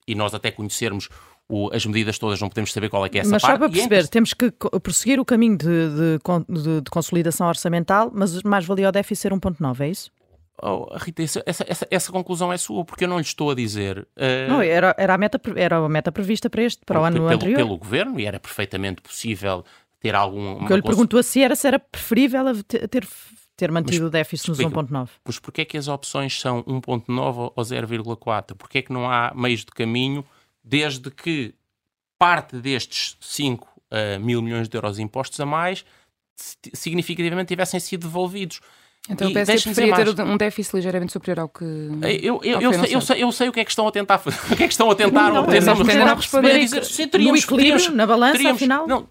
[0.07, 1.09] e nós até conhecermos
[1.47, 3.59] o, as medidas todas, não podemos saber qual é que é essa mas parte.
[3.59, 8.11] Mas só para perceber, temos que prosseguir o caminho de, de, de, de consolidação orçamental,
[8.13, 10.11] mas mais valia o déficit ser 1.9, é isso?
[10.61, 14.07] Oh, Rita, essa, essa, essa, conclusão é sua, porque eu não lhe estou a dizer.
[14.15, 14.47] Uh...
[14.49, 17.27] Não, era, era, a meta, era a meta prevista para este, para o ano pelo,
[17.27, 17.57] anterior.
[17.57, 19.65] Pelo governo, e era perfeitamente possível
[19.99, 20.63] ter algum.
[20.63, 23.05] O que eu lhe perguntou se era, se era preferível ter
[23.55, 25.09] ter mantido mas, o déficit nos 1.9.
[25.23, 28.55] Pois porquê é que as opções são 1.9 ou 0,4?
[28.55, 30.25] Porquê é que não há meios de caminho
[30.63, 31.53] desde que
[32.17, 35.85] parte destes 5 uh, mil milhões de euros de impostos a mais
[36.73, 38.59] significativamente tivessem sido devolvidos?
[39.07, 41.63] Então o PSD preferia ter um déficit ligeiramente superior ao que.
[41.63, 44.17] Eu, eu, eu, sei, eu, sei, eu sei o que é que estão a tentar
[44.17, 44.39] fazer.
[44.51, 45.61] O que é que estão a tentar não, obter.
[45.61, 48.87] Não, não responder dizer, sim, teríamos, no equilíbrio, teríamos, na balança, teríamos, afinal.
[48.87, 49.07] Não,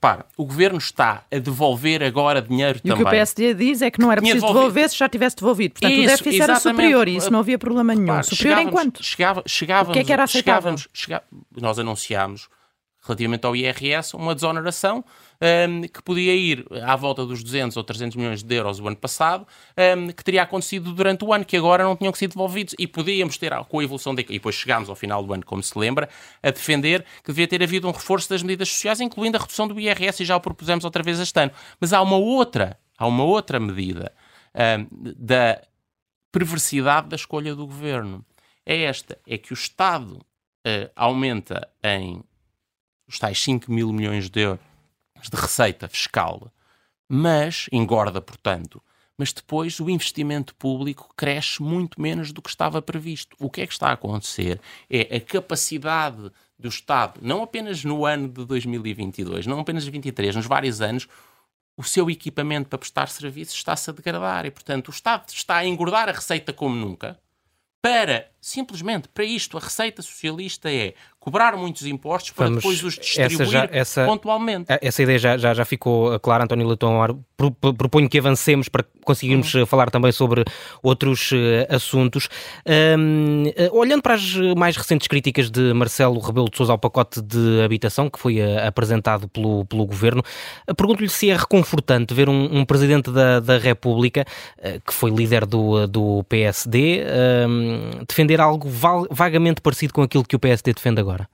[0.00, 2.98] repara, o governo está a devolver agora dinheiro e também.
[2.98, 5.36] E o que o PSD diz é que não era preciso devolver se já tivesse
[5.36, 5.74] devolvido.
[5.74, 8.06] Portanto, isso, o déficit era superior e isso não havia problema nenhum.
[8.06, 9.04] Repara, superior em quanto?
[9.04, 10.78] Chegava, chegávamos, o que é que era aceitável?
[10.78, 12.48] Chegávamos, chegávamos, nós anunciámos
[13.02, 15.04] relativamente ao IRS, uma desoneração
[15.40, 18.96] um, que podia ir à volta dos 200 ou 300 milhões de euros o ano
[18.96, 19.46] passado,
[19.96, 22.86] um, que teria acontecido durante o ano, que agora não tinham que ser devolvidos e
[22.86, 24.20] podíamos ter, com a evolução da...
[24.20, 26.08] E depois chegámos ao final do ano, como se lembra,
[26.42, 29.80] a defender que devia ter havido um reforço das medidas sociais, incluindo a redução do
[29.80, 31.52] IRS, e já o propusemos outra vez este ano.
[31.80, 34.12] Mas há uma outra, há uma outra medida
[34.54, 35.62] um, da
[36.30, 38.24] perversidade da escolha do governo.
[38.66, 42.22] É esta, é que o Estado uh, aumenta em
[43.08, 44.69] os tais 5 mil milhões de euros
[45.28, 46.52] de receita fiscal,
[47.08, 48.82] mas engorda, portanto,
[49.18, 53.36] mas depois o investimento público cresce muito menos do que estava previsto.
[53.38, 58.06] O que é que está a acontecer é a capacidade do Estado, não apenas no
[58.06, 61.06] ano de 2022, não apenas 2023, nos vários anos,
[61.76, 64.44] o seu equipamento para prestar serviços está-se a degradar.
[64.44, 67.18] E, portanto, o Estado está a engordar a receita como nunca.
[67.80, 72.94] Para, simplesmente, para isto, a receita socialista é cobrar muitos impostos para Vamos, depois os
[72.94, 74.64] distribuir essa já, essa, pontualmente.
[74.80, 77.22] Essa ideia já, já, já ficou clara, António Leitão.
[77.76, 79.66] Proponho que avancemos para conseguirmos uhum.
[79.66, 80.44] falar também sobre
[80.82, 82.28] outros uh, assuntos.
[82.66, 86.78] Um, uh, eh, olhando para as mais recentes críticas de Marcelo Rebelo de Sousa ao
[86.78, 90.22] pacote de habitação que foi uh, apresentado pelo, pelo Governo,
[90.76, 94.24] pergunto-lhe se é reconfortante ver um, um Presidente da, da República,
[94.86, 97.04] que foi líder do, do PSD,
[98.06, 98.68] defender algo
[99.10, 101.28] vagamente parecido com aquilo que o PSD defende agora agora?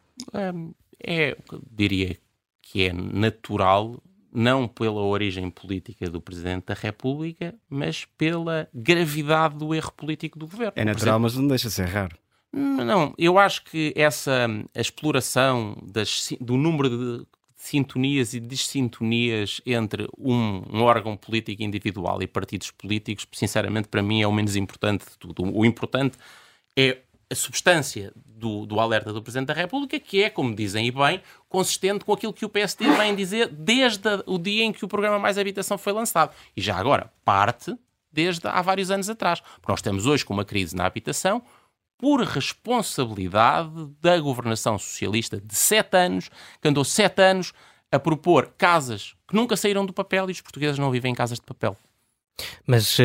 [1.05, 1.37] É,
[1.71, 2.17] diria
[2.63, 9.75] que é natural, não pela origem política do Presidente da República, mas pela gravidade do
[9.75, 10.73] erro político do governo.
[10.75, 12.17] É natural, mas não deixa de ser raro.
[12.53, 20.09] Não, eu acho que essa a exploração das, do número de sintonias e dissintonias entre
[20.17, 25.05] um, um, órgão político individual e partidos políticos, sinceramente, para mim é o menos importante
[25.05, 25.43] de tudo.
[25.55, 26.17] O importante
[26.77, 26.99] é
[27.31, 31.21] a substância do, do alerta do Presidente da República, que é, como dizem e bem,
[31.49, 35.19] consistente com aquilo que o PSD vem dizer desde o dia em que o programa
[35.19, 36.33] Mais Habitação foi lançado.
[36.57, 37.77] E já agora, parte
[38.13, 39.41] desde há vários anos atrás.
[39.41, 41.43] Porque nós estamos hoje com uma crise na habitação
[41.99, 47.53] por responsabilidade da governação socialista de sete anos, que andou sete anos
[47.91, 51.39] a propor casas que nunca saíram do papel e os portugueses não vivem em casas
[51.39, 51.77] de papel.
[52.67, 53.03] Mas uh,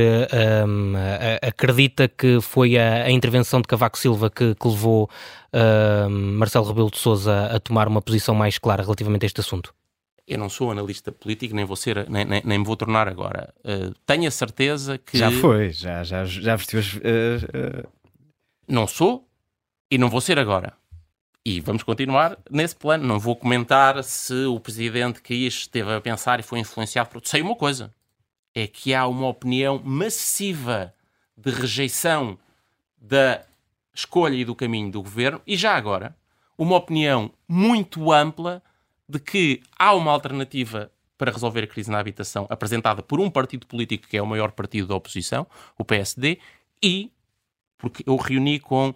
[0.68, 0.94] um,
[1.42, 5.10] acredita que foi a, a, intervenção de Cavaco Silva que, que levou
[5.54, 9.74] uh, Marcelo Rebelo de Sousa a tomar uma posição mais clara relativamente a este assunto?
[10.28, 13.54] Eu não sou analista político, nem vou ser, nem, nem, nem me vou tornar agora.
[13.60, 15.18] Uh, tenho a certeza que.
[15.18, 16.94] Já foi, já, já, já vestiu as.
[16.94, 17.88] Uh,
[18.68, 19.28] não sou
[19.90, 20.74] e não vou ser agora.
[21.44, 23.06] E vamos continuar nesse plano.
[23.06, 27.22] Não vou comentar se o presidente quis, esteve a pensar e foi influenciado por.
[27.26, 27.92] Sei uma coisa
[28.54, 30.94] é que há uma opinião massiva
[31.38, 32.38] de rejeição
[33.00, 33.44] da
[33.94, 36.16] escolha e do caminho do governo, e já agora,
[36.58, 38.62] uma opinião muito ampla
[39.08, 43.68] de que há uma alternativa para resolver a crise na habitação apresentada por um partido
[43.68, 45.46] político que é o maior partido da oposição,
[45.78, 46.40] o PSD,
[46.82, 47.12] e
[47.78, 48.94] porque eu reuni com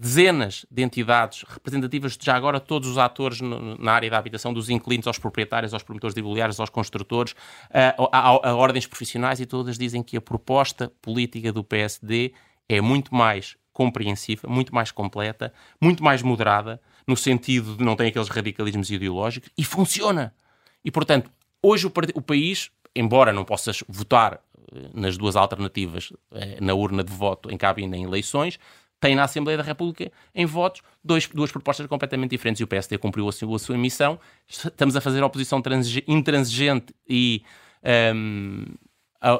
[0.00, 4.70] dezenas de entidades representativas de já agora todos os atores na área da habitação, dos
[4.70, 7.34] inquilinos aos proprietários, aos promotores de imobiliários, aos construtores,
[7.70, 12.32] a, a, a, ordens profissionais e todas dizem que a proposta política do PSD
[12.66, 18.06] é muito mais compreensiva, muito mais completa, muito mais moderada, no sentido de não ter
[18.06, 20.34] aqueles radicalismos ideológicos e funciona.
[20.82, 21.30] E, portanto,
[21.62, 24.40] hoje o, o país, embora não possas votar
[24.72, 28.58] eh, nas duas alternativas eh, na urna de voto em cabine em eleições,
[29.00, 32.98] tem na Assembleia da República em votos dois, duas propostas completamente diferentes e o PSD
[32.98, 34.20] cumpriu a sua, a sua missão.
[34.46, 35.62] Estamos a fazer oposição
[36.06, 37.42] intransigente e,
[38.14, 38.66] um,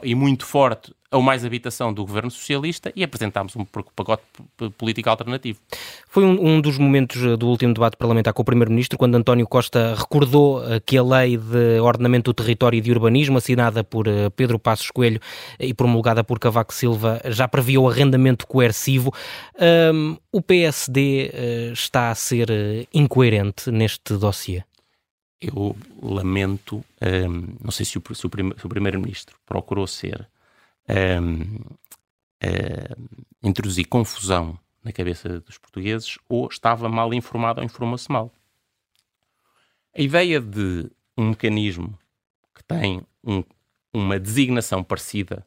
[0.02, 4.22] e muito forte ou mais habitação do governo socialista e apresentámos um pacote
[4.78, 5.58] político alternativo.
[6.08, 9.46] Foi um, um, dos momentos eh, do último debate parlamentar com o Primeiro-Ministro, quando António
[9.46, 14.06] Costa recordou eh, que a lei de ordenamento do território e de urbanismo, assinada por
[14.06, 15.20] eh, Pedro Passos Coelho
[15.58, 19.12] e promulgada por Cavaco Silva, já previa o arrendamento coercivo.
[19.92, 21.30] Um, o PSD
[21.72, 22.48] está a ser
[22.94, 24.62] incoerente neste dossiê?
[25.40, 30.28] Eu lamento, um, não sei se o, se o Primeiro-Ministro procurou ser
[30.90, 31.56] um,
[32.42, 33.10] uh,
[33.42, 38.32] introduzir confusão na cabeça dos portugueses ou estava mal informado ou informou-se mal.
[39.96, 41.98] A ideia de um mecanismo
[42.54, 43.42] que tem um,
[43.92, 45.46] uma designação parecida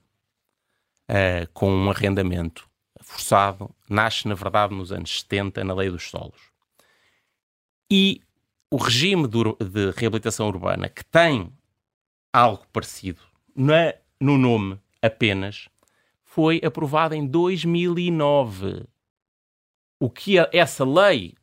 [1.09, 2.69] uh, com um arrendamento
[3.01, 6.51] forçado nasce, na verdade, nos anos 70, na Lei dos Solos.
[7.91, 8.21] E
[8.69, 11.51] o regime de, de reabilitação urbana, que tem
[12.31, 13.21] algo parecido
[13.55, 15.67] na, no nome apenas,
[16.23, 18.85] foi aprovado em 2009.
[19.99, 21.35] O que a, essa lei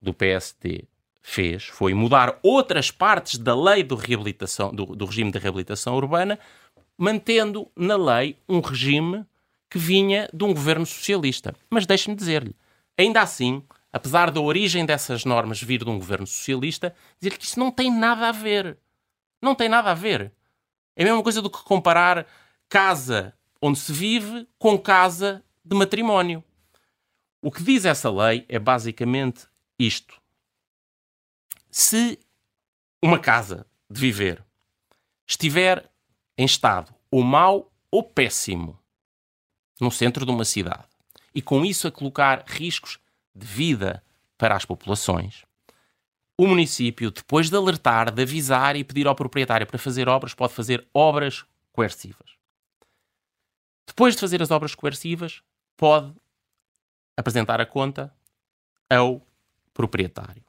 [0.00, 0.84] do PSD
[1.22, 6.38] fez foi mudar outras partes da lei do, reabilitação, do, do regime de reabilitação urbana,
[6.96, 9.24] mantendo na lei um regime
[9.68, 11.54] que vinha de um governo socialista.
[11.68, 12.54] Mas deixe-me dizer-lhe,
[12.96, 17.58] ainda assim, apesar da origem dessas normas vir de um governo socialista, dizer-lhe que isso
[17.58, 18.78] não tem nada a ver.
[19.42, 20.32] Não tem nada a ver.
[20.94, 22.26] É a mesma coisa do que comparar
[22.68, 26.44] casa onde se vive com casa de matrimónio.
[27.40, 29.46] O que diz essa lei é basicamente
[29.78, 30.20] isto
[31.78, 32.18] se
[33.02, 34.42] uma casa de viver
[35.26, 35.86] estiver
[36.38, 38.78] em estado ou mau ou péssimo
[39.78, 40.86] no centro de uma cidade
[41.34, 42.98] e com isso a colocar riscos
[43.34, 44.02] de vida
[44.38, 45.44] para as populações,
[46.38, 50.54] o município, depois de alertar, de avisar e pedir ao proprietário para fazer obras, pode
[50.54, 52.35] fazer obras coercivas.
[53.86, 55.42] Depois de fazer as obras coercivas,
[55.76, 56.12] pode
[57.16, 58.12] apresentar a conta
[58.90, 59.22] ao
[59.72, 60.44] proprietário.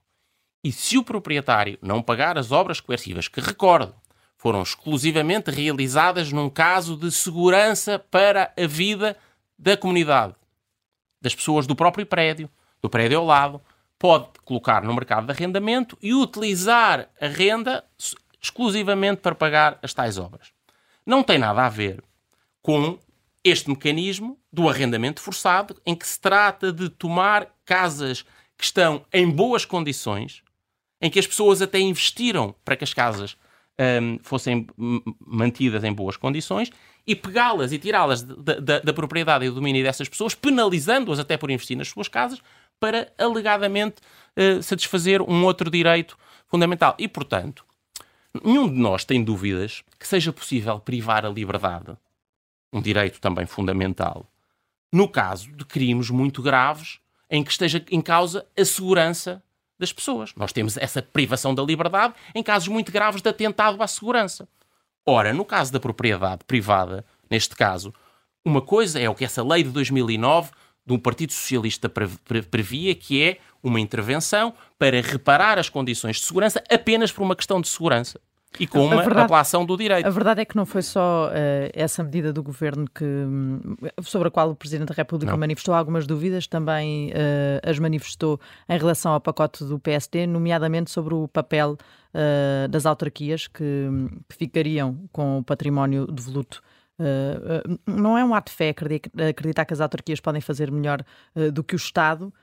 [0.63, 3.95] E se o proprietário não pagar as obras coercivas, que recordo,
[4.37, 9.17] foram exclusivamente realizadas num caso de segurança para a vida
[9.57, 10.35] da comunidade,
[11.21, 12.49] das pessoas do próprio prédio,
[12.81, 13.61] do prédio ao lado,
[13.97, 17.83] pode colocar no mercado de arrendamento e utilizar a renda
[18.39, 20.51] exclusivamente para pagar as tais obras.
[21.05, 22.03] Não tem nada a ver
[22.61, 22.99] com
[23.43, 28.23] este mecanismo do arrendamento forçado, em que se trata de tomar casas
[28.57, 30.43] que estão em boas condições
[31.01, 33.37] em que as pessoas até investiram para que as casas
[33.79, 34.67] um, fossem
[35.25, 36.71] mantidas em boas condições
[37.05, 41.37] e pegá-las e tirá-las da, da, da, propriedade e do domínio dessas pessoas, penalizando-as até
[41.37, 42.41] por investir nas suas casas,
[42.79, 44.01] para alegadamente
[44.35, 46.95] uh, satisfazer um outro direito fundamental.
[46.99, 47.65] E, portanto,
[48.43, 51.97] nenhum de nós tem dúvidas que seja possível privar a liberdade,
[52.71, 54.25] um direito também fundamental,
[54.91, 56.99] no caso de crimes muito graves
[57.29, 59.43] em que esteja em causa a segurança
[59.79, 60.33] das pessoas.
[60.35, 64.47] Nós temos essa privação da liberdade em casos muito graves de atentado à segurança.
[65.05, 67.93] Ora, no caso da propriedade privada, neste caso,
[68.43, 70.51] uma coisa é o que essa lei de 2009
[70.85, 71.91] do Partido Socialista
[72.49, 77.59] previa, que é uma intervenção para reparar as condições de segurança apenas por uma questão
[77.59, 78.19] de segurança
[78.59, 80.05] e com uma verdade, apelação do direito.
[80.05, 81.31] A verdade é que não foi só uh,
[81.73, 83.05] essa medida do governo que,
[84.01, 85.39] sobre a qual o Presidente da República não.
[85.39, 91.13] manifestou algumas dúvidas, também uh, as manifestou em relação ao pacote do PSD, nomeadamente sobre
[91.13, 93.63] o papel uh, das autarquias que,
[94.29, 96.61] que, ficariam com o património devoluto.
[96.99, 98.73] Uh, não é um ato de fé
[99.29, 101.03] acreditar que as autarquias podem fazer melhor
[101.53, 102.33] do que o Estado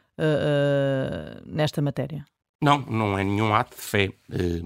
[1.44, 2.24] nesta matéria?
[2.60, 4.12] Não, não é nenhum ato de fé.
[4.30, 4.62] Eh,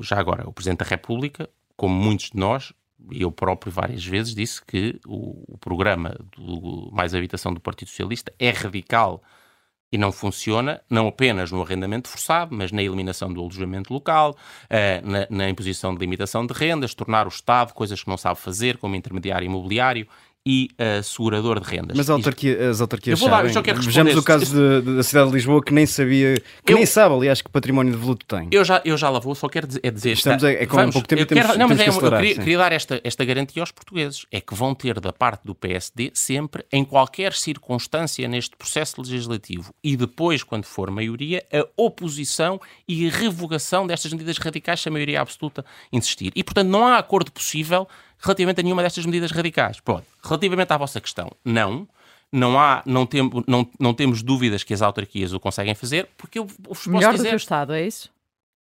[0.00, 2.72] já agora, o Presidente da República, como muitos de nós,
[3.10, 8.32] e eu próprio várias vezes disse que o, programa do Mais Habitação do Partido Socialista
[8.38, 9.22] é radical
[9.92, 14.36] e não funciona não apenas no arrendamento forçado, mas na eliminação do alojamento local,
[14.68, 18.76] eh, na, imposição de limitação de rendas, tornar o Estado coisas que não sabe fazer,
[18.76, 20.06] como intermediário imobiliário
[20.50, 21.96] e uh, segurador de rendas.
[21.96, 23.32] Mas autarquia, as autarquias eu vou.
[23.32, 26.72] Lá, eu Vejamos o caso de, de, da cidade de Lisboa que nem sabia, que
[26.72, 28.48] eu, nem sabe, aliás, que património de voluto tem.
[28.50, 30.74] Eu já, eu já lá vou, só quero dizer, é dizer Estamos é, é com
[30.74, 33.00] vamos, um pouco tempo temos, quero, não, mas é, acelerar, eu queria, queria, dar esta,
[33.04, 37.32] esta garantia aos portugueses, é que vão ter da parte do PSD sempre, em qualquer
[37.32, 44.12] circunstância neste processo legislativo e depois, quando for maioria, a oposição e a revogação destas
[44.12, 46.32] medidas radicais se a maioria absoluta insistir.
[46.34, 47.86] E, portanto, não há acordo possível
[48.20, 49.80] relativamente a nenhuma destas medidas radicais.
[49.80, 50.06] Pronto.
[50.22, 51.88] Relativamente à vossa questão, não.
[52.32, 56.38] Não, há, não, tem, não, não temos dúvidas que as autarquias o conseguem fazer, porque
[56.38, 57.24] eu vos Melhor posso dizer...
[57.24, 58.08] do que o Estado, é isso?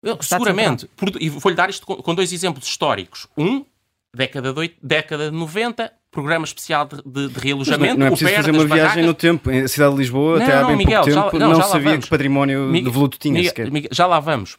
[0.03, 0.89] Eu, seguramente.
[0.97, 3.29] Por, e vou-lhe dar isto com, com, dois exemplos históricos.
[3.39, 3.65] Um,
[4.13, 7.95] década de, década de 90, programa especial de, de, de realojamento.
[7.95, 9.49] Não, não, é preciso fazer uma viagem no tempo.
[9.49, 11.99] Em cidade de Lisboa, não, até há bem Miguel, pouco tempo, já, não, não sabia
[11.99, 14.59] que património Miguel, de voluto tinha Miguel, Miguel, já lá vamos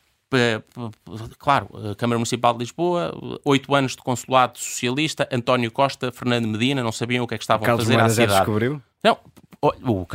[1.38, 3.14] claro, a Câmara Municipal de Lisboa,
[3.46, 7.44] oito anos de consulado socialista, António Costa, Fernando Medina, não sabiam o que é que
[7.44, 8.40] estavam Carlos a fazer Moedas à cidade.
[8.40, 8.82] Descobriu?
[9.04, 9.18] Não,
[9.62, 10.06] o,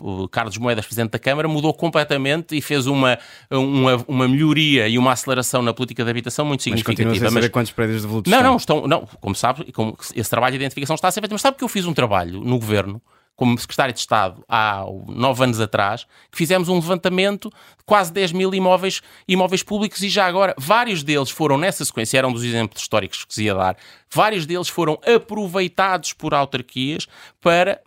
[0.00, 3.18] o, Carlos Moedas, Presidente da Câmara, mudou completamente e fez uma,
[3.50, 7.08] uma, uma melhoria e uma aceleração na política de habitação muito significativa.
[7.08, 10.28] Mas continua a saber quantos prédios devolutos Não, não, estão, não, como sabe, como esse
[10.28, 12.58] trabalho de identificação está a ser feito, mas sabe que eu fiz um trabalho no
[12.58, 13.00] Governo
[13.40, 18.32] como secretário de Estado há nove anos atrás, que fizemos um levantamento de quase 10
[18.32, 22.82] mil imóveis, imóveis públicos e já agora vários deles foram, nessa sequência, eram dos exemplos
[22.82, 23.78] históricos que se ia dar,
[24.12, 27.08] vários deles foram aproveitados por autarquias
[27.40, 27.80] para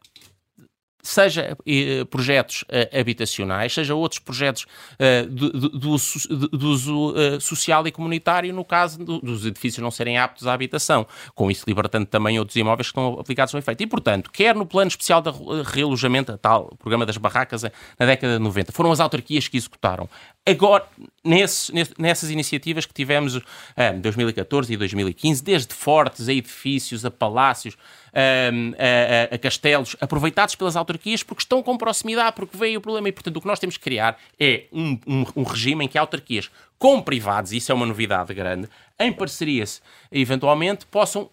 [1.03, 4.65] seja eh, projetos eh, habitacionais, seja outros projetos
[4.97, 10.17] eh, do, do, do, do uso social e comunitário, no caso dos edifícios não serem
[10.17, 13.83] aptos à habitação, com isso libertando também outros imóveis que estão aplicados ao efeito.
[13.83, 15.29] E, portanto, quer no plano especial de
[15.65, 17.63] realojamento, tal programa das barracas
[17.99, 20.09] na década de 90, foram as autarquias que executaram.
[20.45, 20.85] Agora,
[21.23, 23.39] nesses, nessas iniciativas que tivemos
[23.77, 27.77] em 2014 e 2015, desde fortes a edifícios, a palácios,
[28.13, 33.07] a, a, a, castelos, aproveitados pelas autarquias porque estão com proximidade, porque veio o problema.
[33.07, 35.97] E, portanto, o que nós temos que criar é um, um, um regime em que
[35.97, 38.67] autarquias com privados, isso é uma novidade grande,
[38.99, 39.63] em parceria
[40.11, 41.29] eventualmente possam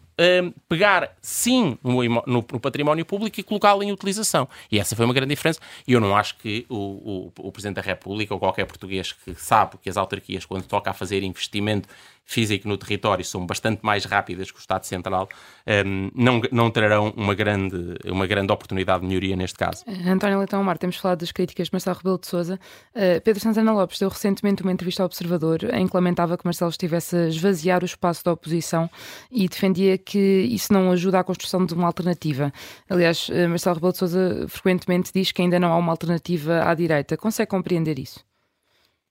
[0.69, 4.49] pegar sim no, no, no, património público e colocá-lo em utilização.
[4.71, 5.61] E essa foi uma grande diferença.
[5.87, 9.35] E eu não acho que o, o, o Presidente da República ou qualquer português que
[9.35, 11.89] sabe que as autarquias, quando toca a fazer investimento
[12.31, 15.29] físico no território são bastante mais rápidas que o Estado Central,
[15.67, 19.85] um, não, não terão uma grande, uma grande oportunidade de melhoria neste caso.
[20.07, 22.61] António Leitão Mar, temos falado das críticas de Marcelo Rebelo de Sousa.
[22.95, 26.71] Uh, Pedro Santana Lopes deu recentemente uma entrevista ao Observador em que lamentava que Marcelo
[26.71, 28.89] estivesse a esvaziar o espaço da oposição
[29.29, 32.53] e defendia que isso não ajuda à construção de uma alternativa.
[32.89, 36.75] Aliás, uh, Marcelo Rebelo de Sousa frequentemente diz que ainda não há uma alternativa à
[36.75, 37.17] direita.
[37.17, 38.30] Consegue compreender isso?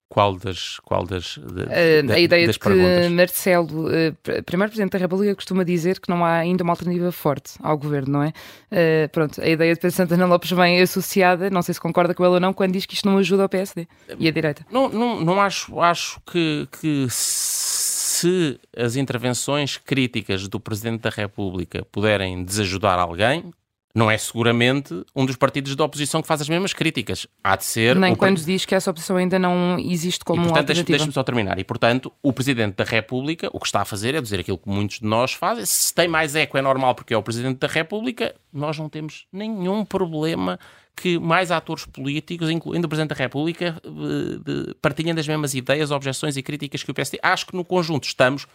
[0.10, 3.12] Qual das, qual das, de, uh, a ideia de que perguntas?
[3.12, 7.54] Marcelo, uh, primeiro Presidente da República, costuma dizer que não há ainda uma alternativa forte
[7.62, 8.30] ao governo, não é?
[8.72, 12.24] Uh, pronto, a ideia de Pedro Santana Lopes vem associada, não sei se concorda com
[12.24, 13.88] ele ou não, quando diz que isto não ajuda ao PSD
[14.18, 14.66] e a direita.
[14.72, 21.86] Não, não, não acho, acho que, que se as intervenções críticas do Presidente da República
[21.92, 23.54] puderem desajudar alguém,
[23.94, 27.26] não é seguramente um dos partidos da oposição que faz as mesmas críticas.
[27.44, 27.96] Há de ser.
[27.96, 30.98] Nem quando diz que essa oposição ainda não existe como e, portanto, alternativa.
[30.98, 31.58] Deixe-me só terminar.
[31.58, 34.70] E, portanto, o Presidente da República o que está a fazer é dizer aquilo que
[34.70, 35.66] muitos de nós fazem.
[35.66, 38.36] Se tem mais eco é normal porque é o Presidente da República.
[38.54, 40.60] Nós não temos nenhum problema
[40.96, 46.36] que mais atores políticos, incluindo o Presidente da República, eh, partilhem das mesmas ideias, objeções
[46.36, 47.18] e críticas que o PSD.
[47.24, 48.46] Acho que no conjunto estamos,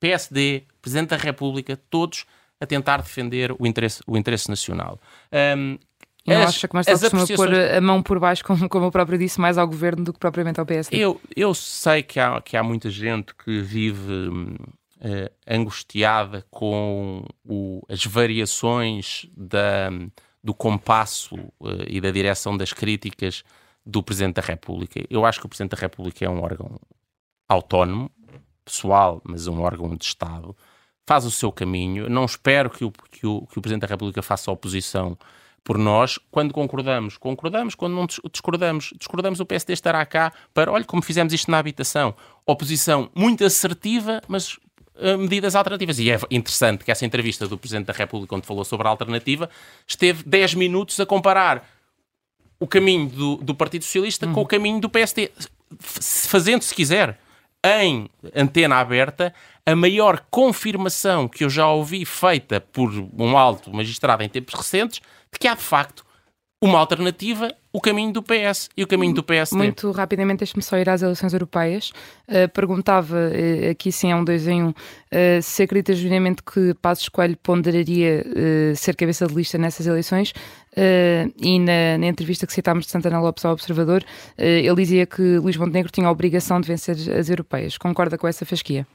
[0.00, 2.26] PSD, Presidente da República, todos
[2.60, 4.98] a tentar defender o interesse, o interesse nacional.
[5.56, 5.78] Um,
[6.26, 7.50] não as, acha que Marcelo costuma apreciações...
[7.50, 10.18] pôr a mão por baixo, como, como eu próprio disse, mais ao governo do que
[10.18, 10.96] propriamente ao PSD?
[10.96, 17.82] Eu, eu sei que há, que há muita gente que vive uh, angustiada com o,
[17.88, 19.90] as variações da,
[20.42, 23.44] do compasso uh, e da direção das críticas
[23.84, 25.04] do Presidente da República.
[25.08, 26.80] Eu acho que o Presidente da República é um órgão
[27.48, 28.10] autónomo,
[28.64, 30.56] pessoal, mas um órgão de Estado
[31.06, 32.08] faz o seu caminho.
[32.08, 35.16] Não espero que o, que o, que o Presidente da República faça oposição
[35.62, 36.18] por nós.
[36.30, 37.74] Quando concordamos, concordamos.
[37.74, 39.40] Quando não discordamos, discordamos.
[39.40, 42.14] O PSD estará cá para, olha, como fizemos isto na habitação.
[42.44, 45.98] Oposição muito assertiva, mas uh, medidas alternativas.
[45.98, 49.48] E é interessante que essa entrevista do Presidente da República, onde falou sobre a alternativa,
[49.86, 51.68] esteve 10 minutos a comparar
[52.58, 54.32] o caminho do, do Partido Socialista uhum.
[54.32, 55.30] com o caminho do PSD.
[55.80, 57.18] Fazendo, se quiser,
[57.66, 64.22] em antena aberta, a maior confirmação que eu já ouvi feita por um alto magistrado
[64.22, 65.00] em tempos recentes
[65.32, 66.06] de que há de facto
[66.62, 69.56] uma alternativa, o caminho do PS e o caminho do PSD.
[69.56, 71.90] Muito rapidamente, deixe-me só ir às eleições europeias.
[72.26, 76.72] Uh, perguntava, uh, aqui sim é um dois em um, uh, se acredita genuinamente que
[76.80, 78.24] Passos Coelho ponderaria
[78.74, 80.32] ser cabeça de lista nessas eleições.
[80.76, 84.04] E na, na, entrevista que citámos de Santana Lopes ao Observador,
[84.36, 87.78] ele dizia que Luís Montenegro tinha a obrigação de vencer as europeias.
[87.78, 88.86] Concorda com essa fasquia?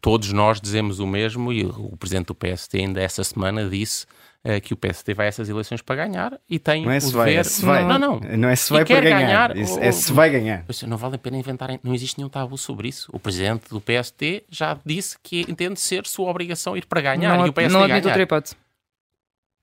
[0.00, 4.06] todos nós dizemos o mesmo e o presidente do PSD ainda essa semana disse
[4.44, 7.00] uh, que o PSD vai a essas eleições para ganhar e tem não é o
[7.00, 7.84] se vai, é se vai.
[7.84, 8.20] Não, não.
[8.20, 9.52] Não é se vai para ganhar.
[9.52, 10.64] ganhar isso, é se vai ganhar.
[10.86, 13.10] Não vale a pena inventarem, não existe nenhum tabu sobre isso.
[13.12, 17.46] O presidente do PSD já disse que entende ser sua obrigação ir para ganhar não,
[17.46, 18.56] e o PSD não admite outra hipótese.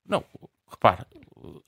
[0.08, 0.24] Não,
[0.70, 1.02] repare,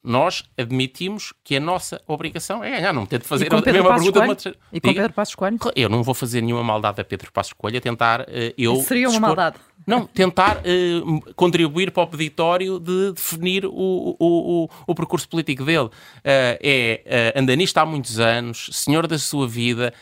[0.03, 4.37] nós admitimos que a nossa obrigação é ganhar, não tento fazer a mesma pergunta uma.
[4.71, 5.57] E com Pedro Passos Coelho?
[5.75, 8.25] Eu não vou fazer nenhuma maldade a Pedro Passos Coelho a tentar uh,
[8.57, 8.73] eu...
[8.73, 9.27] Isso seria uma dispor...
[9.27, 9.57] maldade.
[9.85, 15.65] Não, tentar uh, contribuir para o peditório de definir o, o, o, o percurso político
[15.65, 15.85] dele.
[15.85, 15.91] Uh,
[16.23, 19.93] é uh, andanista há muitos anos, senhor da sua vida,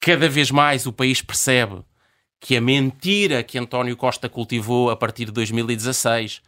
[0.00, 1.82] cada vez mais o país percebe
[2.40, 6.40] que a mentira que António Costa cultivou a partir de 2016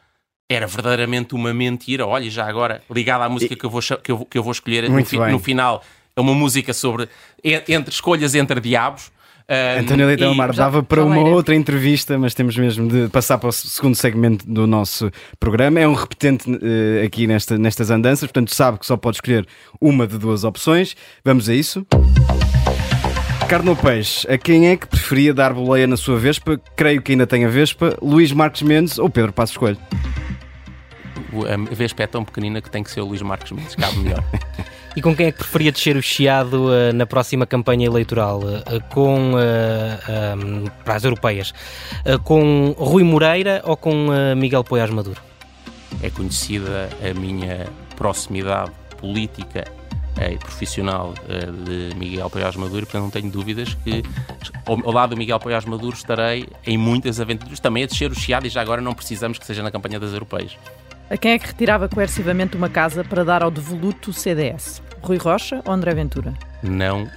[0.49, 2.07] era verdadeiramente uma mentira.
[2.07, 4.89] Olha, já agora, ligada à música que eu vou, que eu, que eu vou escolher
[4.89, 5.83] no, fi, no, final,
[6.15, 7.09] é uma música sobre
[7.43, 9.11] entre escolhas entre diabos.
[9.43, 13.49] Uh, António Leitão Amar dava para uma outra entrevista, mas temos mesmo de passar para
[13.49, 15.81] o segundo segmento do nosso programa.
[15.81, 19.47] É um repetente uh, aqui nesta, nestas andanças, portanto sabe que só pode escolher
[19.81, 20.95] uma de duas opções.
[21.25, 21.85] Vamos a isso.
[23.49, 26.59] Carne ou peixe, a quem é que preferia dar boleia na sua Vespa?
[26.75, 27.99] Creio que ainda tem a Vespa.
[28.01, 29.77] Luís Marques Mendes ou Pedro Passos Coelho?
[31.41, 34.23] A Vespa é tão pequenina que tem que ser o Luís Marques Mendes, cabe melhor.
[34.95, 38.41] E com quem é que preferia descer o chiado uh, na próxima campanha eleitoral?
[38.41, 41.55] Uh, com, um, para as europeias?
[42.25, 45.19] com Rui Moreira ou com Miguel Poiás Maduro?
[46.03, 47.67] É conhecida a minha
[47.97, 49.65] proximidade política
[50.31, 51.15] e profissional
[51.67, 54.03] de Miguel Poiás Maduro, portanto não tenho dúvidas que
[54.67, 58.47] ao, lado do Miguel Poiás Maduro estarei em muitas aventuras, também a descer o chiado
[58.47, 60.57] e já agora não precisamos que seja na campanha das europeias.
[61.13, 64.83] A quem é que retirava coercivamente uma casa para dar ao devoluto CDS?
[65.03, 66.33] Rui Rocha ou André Ventura?
[66.63, 67.09] Não uh,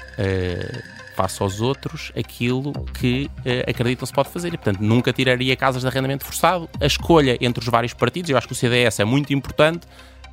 [1.16, 5.82] faço aos outros aquilo que uh, acreditam se pode fazer e, portanto, nunca tiraria casas
[5.82, 6.70] de arrendamento forçado.
[6.82, 9.88] A escolha entre os vários partidos, eu acho que o CDS é muito importante,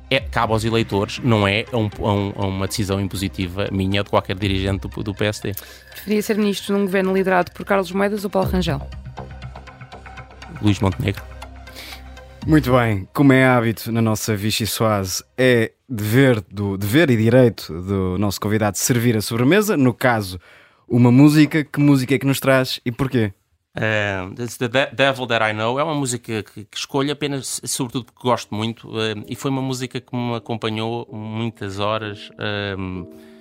[0.09, 4.01] é, cabe aos eleitores, não é a, um, a, um, a uma decisão impositiva minha
[4.01, 5.53] ou de qualquer dirigente do, do PSD.
[5.89, 8.85] Preferia ser ministro num governo liderado por Carlos Moedas ou Paulo Rangel?
[10.61, 11.32] Luís Montenegro.
[12.45, 17.73] Muito bem, como é hábito na nossa Vichy Soase, é dever, do, dever e direito
[17.81, 20.37] do nosso convidado servir a sobremesa, no caso,
[20.87, 21.63] uma música.
[21.63, 23.33] Que música é que nos traz e porquê?
[23.75, 28.21] Uh, The Devil That I Know é uma música que, que escolho apenas, sobretudo porque
[28.21, 32.29] gosto muito, uh, e foi uma música que me acompanhou muitas horas.
[32.31, 33.32] Uh,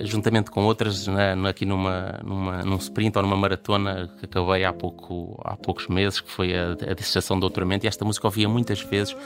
[0.00, 4.72] juntamente com outras, né, aqui numa, numa, num sprint ou numa maratona que acabei há,
[4.72, 8.48] pouco, há poucos meses, que foi a, a dissertação de doutoramento, e esta música ouvia
[8.48, 9.16] muitas vezes,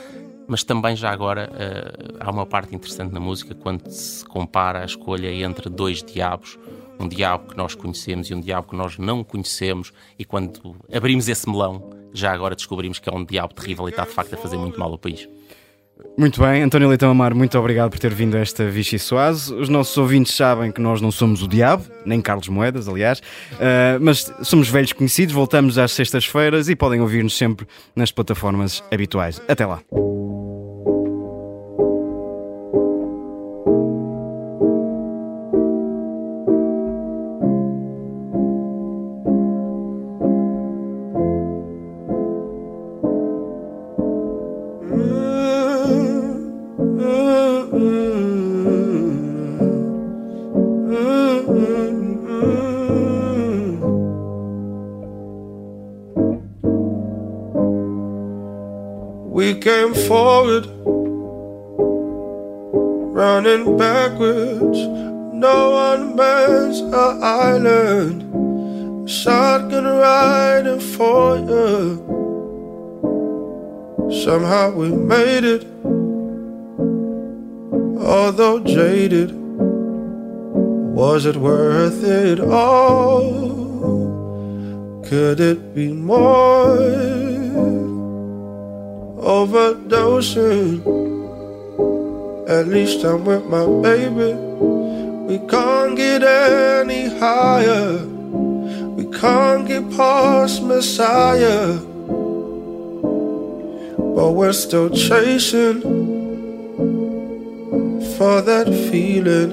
[0.48, 4.84] mas também já agora uh, há uma parte interessante na música quando se compara a
[4.84, 6.58] escolha entre dois diabos,
[6.98, 11.28] um diabo que nós conhecemos e um diabo que nós não conhecemos, e quando abrimos
[11.28, 14.38] esse melão, já agora descobrimos que é um diabo terrível e está de facto a
[14.38, 15.28] fazer muito mal ao país.
[16.18, 19.54] Muito bem, António Leitão Amar, muito obrigado por ter vindo a esta Vichy Soase.
[19.54, 23.98] Os nossos ouvintes sabem que nós não somos o diabo, nem Carlos Moedas, aliás, uh,
[24.00, 29.40] mas somos velhos conhecidos, voltamos às sextas-feiras e podem ouvir-nos sempre nas plataformas habituais.
[29.48, 29.80] Até lá.
[104.66, 105.80] Still chasing
[108.18, 109.52] for that feeling.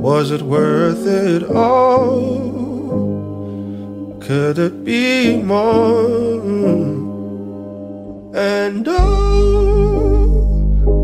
[0.00, 2.38] Was it worth it all?
[4.20, 6.40] Could it be more?
[8.36, 10.28] And oh,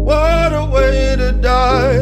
[0.04, 1.98] what a way to die.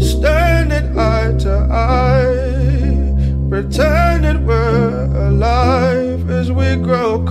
[0.00, 7.24] Standing eye to eye, pretending we're alive as we grow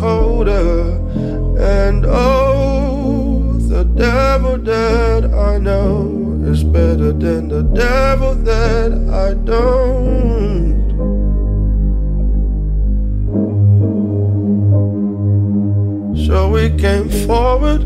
[7.24, 8.91] than the devil that
[9.26, 10.84] I don't.
[16.28, 17.84] So we came forward,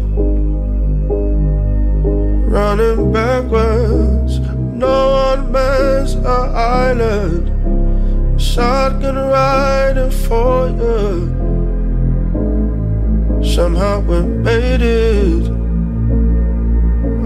[2.49, 4.39] running backwards.
[4.73, 7.45] No one man's an island.
[8.41, 11.29] Shotgun riding for you.
[13.43, 15.47] Somehow we made it,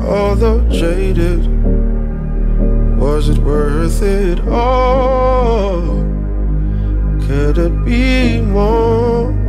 [0.04, 1.71] although jaded.
[3.14, 5.82] Was it worth it all?
[7.28, 9.41] Could it be more?